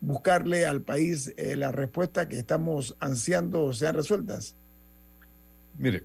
[0.00, 4.54] buscarle al país la respuesta que estamos ansiando sean resueltas.
[5.76, 6.04] Mire,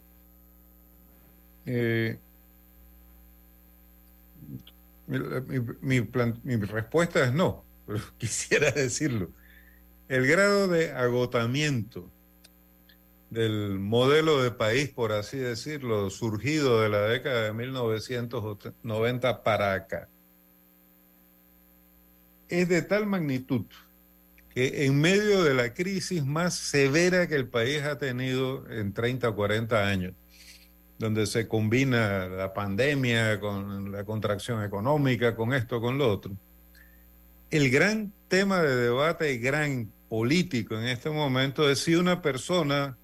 [5.07, 5.19] mi,
[5.81, 6.09] mi,
[6.43, 9.31] mi respuesta es no, pero quisiera decirlo.
[10.09, 12.11] El grado de agotamiento
[13.33, 20.07] del modelo de país, por así decirlo, surgido de la década de 1990 para acá,
[22.47, 23.65] es de tal magnitud
[24.53, 29.29] que en medio de la crisis más severa que el país ha tenido en 30
[29.29, 30.13] o 40 años,
[30.99, 36.33] donde se combina la pandemia con la contracción económica, con esto, con lo otro.
[37.49, 42.95] El gran tema de debate, gran político en este momento, es si una persona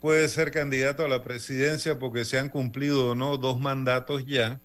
[0.00, 4.60] puede ser candidato a la presidencia porque se han cumplido o no dos mandatos ya,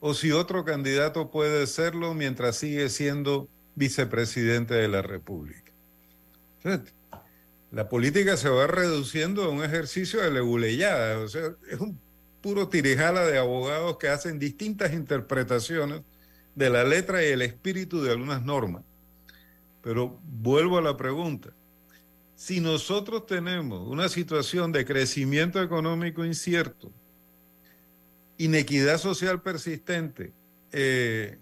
[0.00, 5.72] o si otro candidato puede serlo mientras sigue siendo vicepresidente de la República.
[7.70, 12.00] la política se va reduciendo a un ejercicio de leguleyada, o sea, es un
[12.40, 16.02] puro tirijala de abogados que hacen distintas interpretaciones
[16.54, 18.82] de la letra y el espíritu de algunas normas.
[19.82, 21.50] Pero vuelvo a la pregunta.
[22.36, 26.92] Si nosotros tenemos una situación de crecimiento económico incierto,
[28.36, 30.34] inequidad social persistente,
[30.70, 31.38] eh,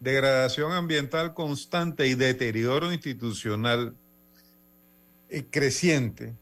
[0.00, 3.94] degradación ambiental constante y deterioro institucional
[5.28, 6.34] eh, creciente,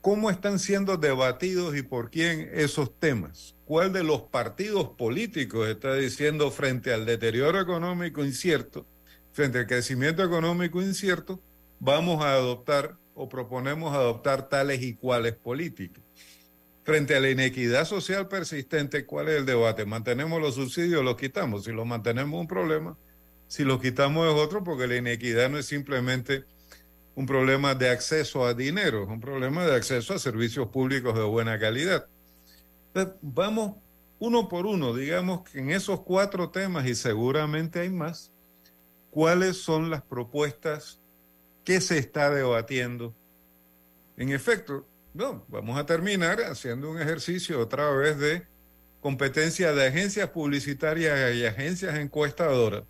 [0.00, 3.54] ¿cómo están siendo debatidos y por quién esos temas?
[3.64, 8.84] ¿Cuál de los partidos políticos está diciendo frente al deterioro económico incierto,
[9.30, 11.40] frente al crecimiento económico incierto,
[11.80, 16.02] vamos a adoptar o proponemos adoptar tales y cuales políticas?
[16.84, 19.84] Frente a la inequidad social persistente, ¿cuál es el debate?
[19.84, 21.64] ¿Mantenemos los subsidios o los quitamos?
[21.64, 22.96] Si los mantenemos un problema,
[23.48, 26.44] si los quitamos es otro, porque la inequidad no es simplemente
[27.16, 31.22] un problema de acceso a dinero, es un problema de acceso a servicios públicos de
[31.22, 32.06] buena calidad.
[32.88, 33.76] Entonces, vamos
[34.18, 38.32] uno por uno, digamos que en esos cuatro temas, y seguramente hay más,
[39.10, 41.00] ¿cuáles son las propuestas
[41.66, 43.14] que se está debatiendo?
[44.16, 48.46] En efecto, no, vamos a terminar haciendo un ejercicio otra vez de
[49.00, 52.84] competencia de agencias publicitarias y agencias encuestadoras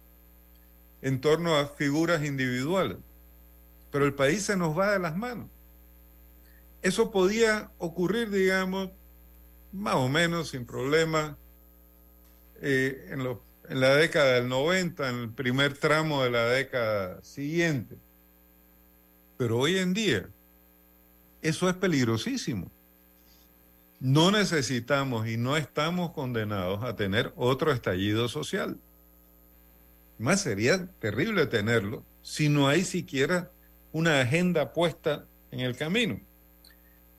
[1.00, 2.98] en torno a figuras individuales.
[3.90, 5.48] Pero el país se nos va de las manos.
[6.82, 8.90] Eso podía ocurrir, digamos,
[9.72, 11.38] más o menos sin problema
[12.60, 13.20] eh, en,
[13.70, 17.96] en la década del 90, en el primer tramo de la década siguiente.
[19.36, 20.28] Pero hoy en día,
[21.42, 22.70] eso es peligrosísimo.
[24.00, 28.78] No necesitamos y no estamos condenados a tener otro estallido social.
[30.18, 33.50] Más sería terrible tenerlo si no hay siquiera
[33.92, 36.20] una agenda puesta en el camino.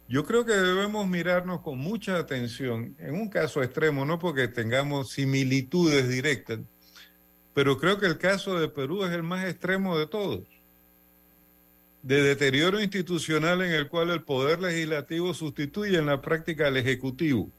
[0.09, 5.11] Yo creo que debemos mirarnos con mucha atención en un caso extremo, no porque tengamos
[5.11, 6.59] similitudes directas,
[7.53, 10.57] pero creo que el caso de Perú es el más extremo de todos
[12.08, 17.51] de deterioro institucional en el cual el poder legislativo sustituye en la práctica al ejecutivo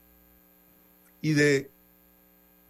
[1.21, 1.71] y de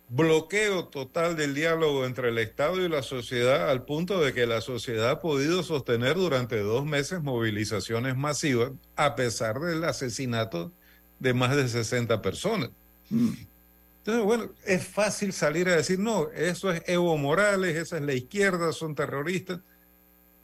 [0.09, 4.61] bloqueo total del diálogo entre el Estado y la sociedad al punto de que la
[4.61, 10.73] sociedad ha podido sostener durante dos meses movilizaciones masivas a pesar del asesinato
[11.21, 12.71] de más de 60 personas.
[13.09, 18.15] Entonces, bueno, es fácil salir a decir, no, eso es Evo Morales, esa es la
[18.15, 19.61] izquierda, son terroristas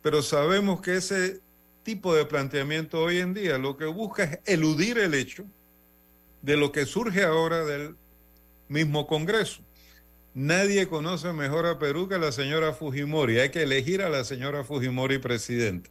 [0.05, 1.40] pero sabemos que ese
[1.82, 5.46] tipo de planteamiento hoy en día lo que busca es eludir el hecho
[6.42, 7.96] de lo que surge ahora del
[8.68, 9.62] mismo Congreso.
[10.34, 13.38] Nadie conoce mejor a Perú que la señora Fujimori.
[13.38, 15.88] Hay que elegir a la señora Fujimori presidenta.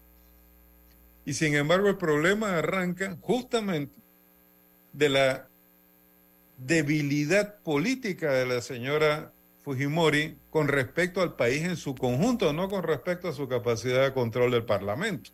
[1.25, 3.95] Y sin embargo el problema arranca justamente
[4.91, 5.49] de la
[6.59, 9.32] debilidad política de la señora
[9.63, 14.13] Fujimori con respecto al país en su conjunto, no con respecto a su capacidad de
[14.13, 15.31] control del Parlamento.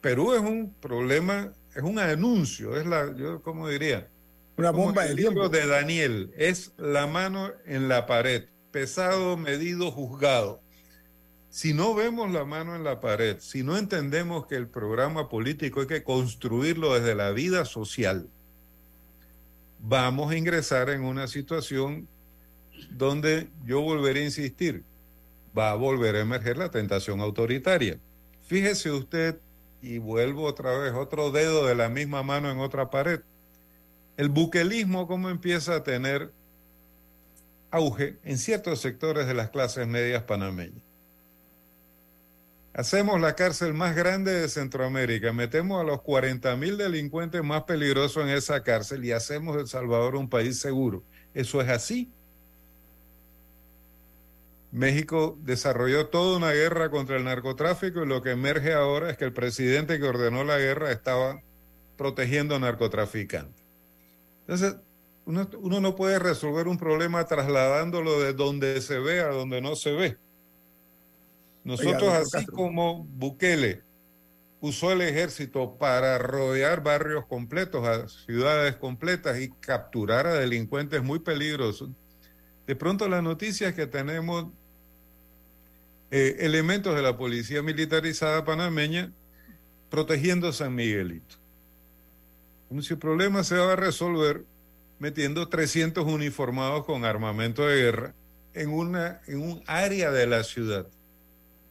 [0.00, 4.08] Perú es un problema, es un anuncio, es la, yo como diría,
[4.56, 10.60] una bomba de libro de Daniel, es la mano en la pared, pesado, medido, juzgado.
[11.50, 15.80] Si no vemos la mano en la pared, si no entendemos que el programa político
[15.80, 18.28] hay que construirlo desde la vida social,
[19.78, 22.08] vamos a ingresar en una situación
[22.90, 24.84] donde yo volveré a insistir,
[25.56, 27.98] va a volver a emerger la tentación autoritaria.
[28.46, 29.38] Fíjese usted,
[29.82, 33.20] y vuelvo otra vez, otro dedo de la misma mano en otra pared.
[34.16, 36.30] El buquelismo, cómo empieza a tener
[37.70, 40.82] auge en ciertos sectores de las clases medias panameñas.
[42.74, 48.22] Hacemos la cárcel más grande de Centroamérica, metemos a los 40 mil delincuentes más peligrosos
[48.22, 51.02] en esa cárcel y hacemos El Salvador un país seguro.
[51.34, 52.10] ¿Eso es así?
[54.72, 59.26] México desarrolló toda una guerra contra el narcotráfico y lo que emerge ahora es que
[59.26, 61.42] el presidente que ordenó la guerra estaba
[61.98, 63.62] protegiendo a narcotraficantes.
[64.40, 64.76] Entonces,
[65.26, 69.92] uno, no puede resolver un problema trasladándolo de donde se ve a donde no se
[69.92, 70.16] ve.
[71.64, 73.82] Nosotros, así como Bukele
[74.60, 81.18] usó el ejército para rodear barrios completos, a ciudades completas y capturar a delincuentes muy
[81.18, 81.90] peligrosos.
[82.66, 84.46] De pronto las noticias que tenemos
[86.12, 89.10] eh, elementos de la policía militarizada panameña
[89.88, 91.36] protegiendo San Miguelito.
[92.68, 94.44] Como si el problema se va a resolver
[94.98, 98.14] metiendo 300 uniformados con armamento de guerra
[98.52, 100.86] en, una, en un área de la ciudad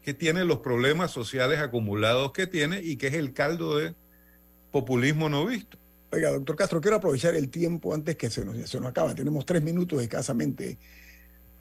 [0.01, 3.93] que tiene los problemas sociales acumulados que tiene y que es el caldo de
[4.71, 5.77] populismo no visto.
[6.11, 9.13] Oiga, doctor Castro, quiero aprovechar el tiempo antes que se nos, se nos acaba.
[9.13, 10.79] Tenemos tres minutos escasamente.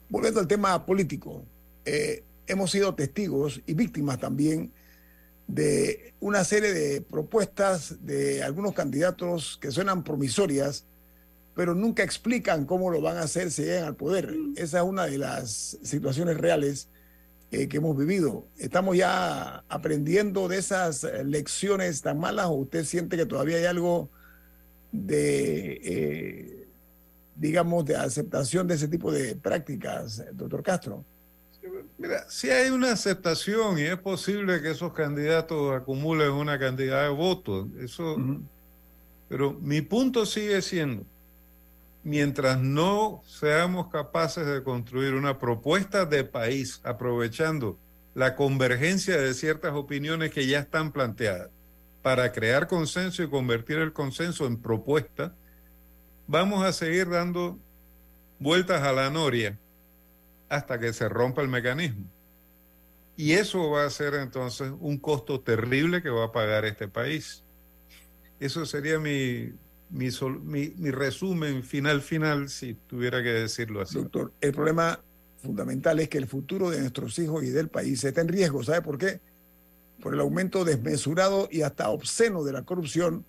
[0.09, 1.45] Volviendo al tema político,
[1.85, 4.71] eh, hemos sido testigos y víctimas también
[5.47, 10.85] de una serie de propuestas de algunos candidatos que suenan promisorias,
[11.55, 14.33] pero nunca explican cómo lo van a hacer si llegan al poder.
[14.55, 16.87] Esa es una de las situaciones reales
[17.51, 18.47] eh, que hemos vivido.
[18.57, 24.09] ¿Estamos ya aprendiendo de esas lecciones tan malas o usted siente que todavía hay algo
[24.93, 26.67] de, eh,
[27.35, 31.05] digamos, de aceptación de ese tipo de prácticas, doctor Castro?
[31.97, 37.09] Mira, si hay una aceptación y es posible que esos candidatos acumulen una cantidad de
[37.09, 38.17] votos, eso,
[39.29, 41.05] pero mi punto sigue siendo,
[42.03, 47.77] mientras no seamos capaces de construir una propuesta de país aprovechando
[48.13, 51.49] la convergencia de ciertas opiniones que ya están planteadas
[52.01, 55.33] para crear consenso y convertir el consenso en propuesta,
[56.27, 57.59] vamos a seguir dando
[58.39, 59.57] vueltas a la noria
[60.51, 62.05] hasta que se rompa el mecanismo.
[63.15, 67.43] Y eso va a ser entonces un costo terrible que va a pagar este país.
[68.37, 69.53] Eso sería mi,
[69.89, 73.95] mi, resumen final final, si tuviera que decirlo así.
[73.95, 74.99] Doctor, el problema
[75.41, 78.61] fundamental es que el futuro de nuestros hijos y del país está en riesgo.
[78.61, 79.21] ¿Sabe por qué?
[80.01, 83.25] Por el aumento desmesurado y hasta obsceno de la corrupción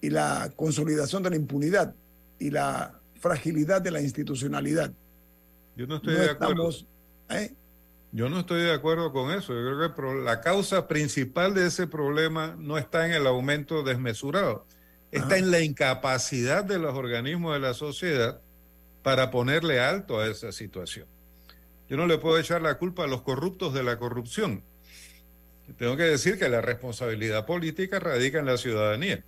[0.00, 1.94] y la consolidación de la impunidad
[2.38, 4.94] y la fragilidad de la institucionalidad.
[5.78, 6.68] Yo no estoy de acuerdo.
[7.30, 7.54] ¿eh?
[8.12, 9.54] Yo no estoy de acuerdo con eso.
[9.54, 14.66] Yo creo que la causa principal de ese problema no está en el aumento desmesurado
[15.10, 18.40] está en la incapacidad de los organismos de la sociedad
[19.02, 21.06] para ponerle alto a esa situación.
[21.88, 24.62] Yo no le puedo echar la culpa a los corruptos de la corrupción.
[25.76, 29.24] Tengo que decir que la responsabilidad política radica en la ciudadanía.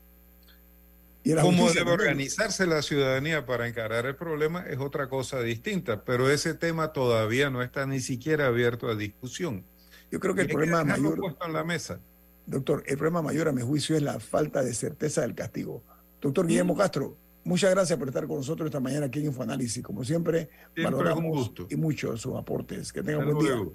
[1.23, 6.31] ¿Y Cómo debe organizarse la ciudadanía para encarar el problema es otra cosa distinta, pero
[6.31, 9.65] ese tema todavía no está ni siquiera abierto a discusión.
[10.11, 12.01] Yo creo que el problema mayor puesto en la mesa.
[12.47, 15.83] Doctor, el problema mayor a mi juicio es la falta de certeza del castigo.
[16.21, 19.83] Doctor Guillermo Castro, muchas gracias por estar con nosotros esta mañana aquí en Infoanálisis.
[19.85, 20.49] Como siempre,
[20.83, 22.93] valoramos y mucho sus aportes.
[22.93, 23.73] Que tengan un buen día.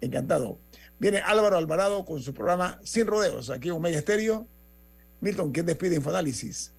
[0.00, 0.58] Encantado.
[0.98, 4.46] Viene Álvaro Alvarado con su programa Sin Rodeos, aquí en Omega Estéreo.
[5.26, 6.72] Milton, ¿quién despide Infoanálisis?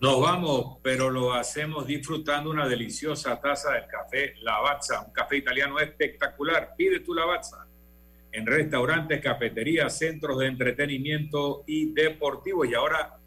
[0.00, 5.78] Nos vamos, pero lo hacemos disfrutando una deliciosa taza del café Lavazza, un café italiano
[5.78, 6.72] espectacular.
[6.78, 7.66] Pide tu Lavazza
[8.32, 12.64] en restaurantes, cafeterías, centros de entretenimiento y deportivo.
[12.64, 13.18] Y ahora,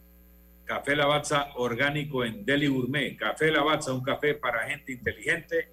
[0.66, 3.16] Café Lavazza orgánico en Deli Gourmet.
[3.18, 5.70] Café Lavazza, un café para gente inteligente.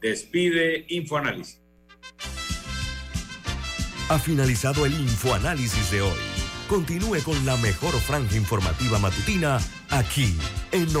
[0.00, 1.60] Despide Infoanálisis.
[4.08, 6.35] Ha finalizado el Infoanálisis de hoy.
[6.68, 9.58] Continúe con la mejor franja informativa matutina
[9.90, 10.36] aquí
[10.72, 10.92] en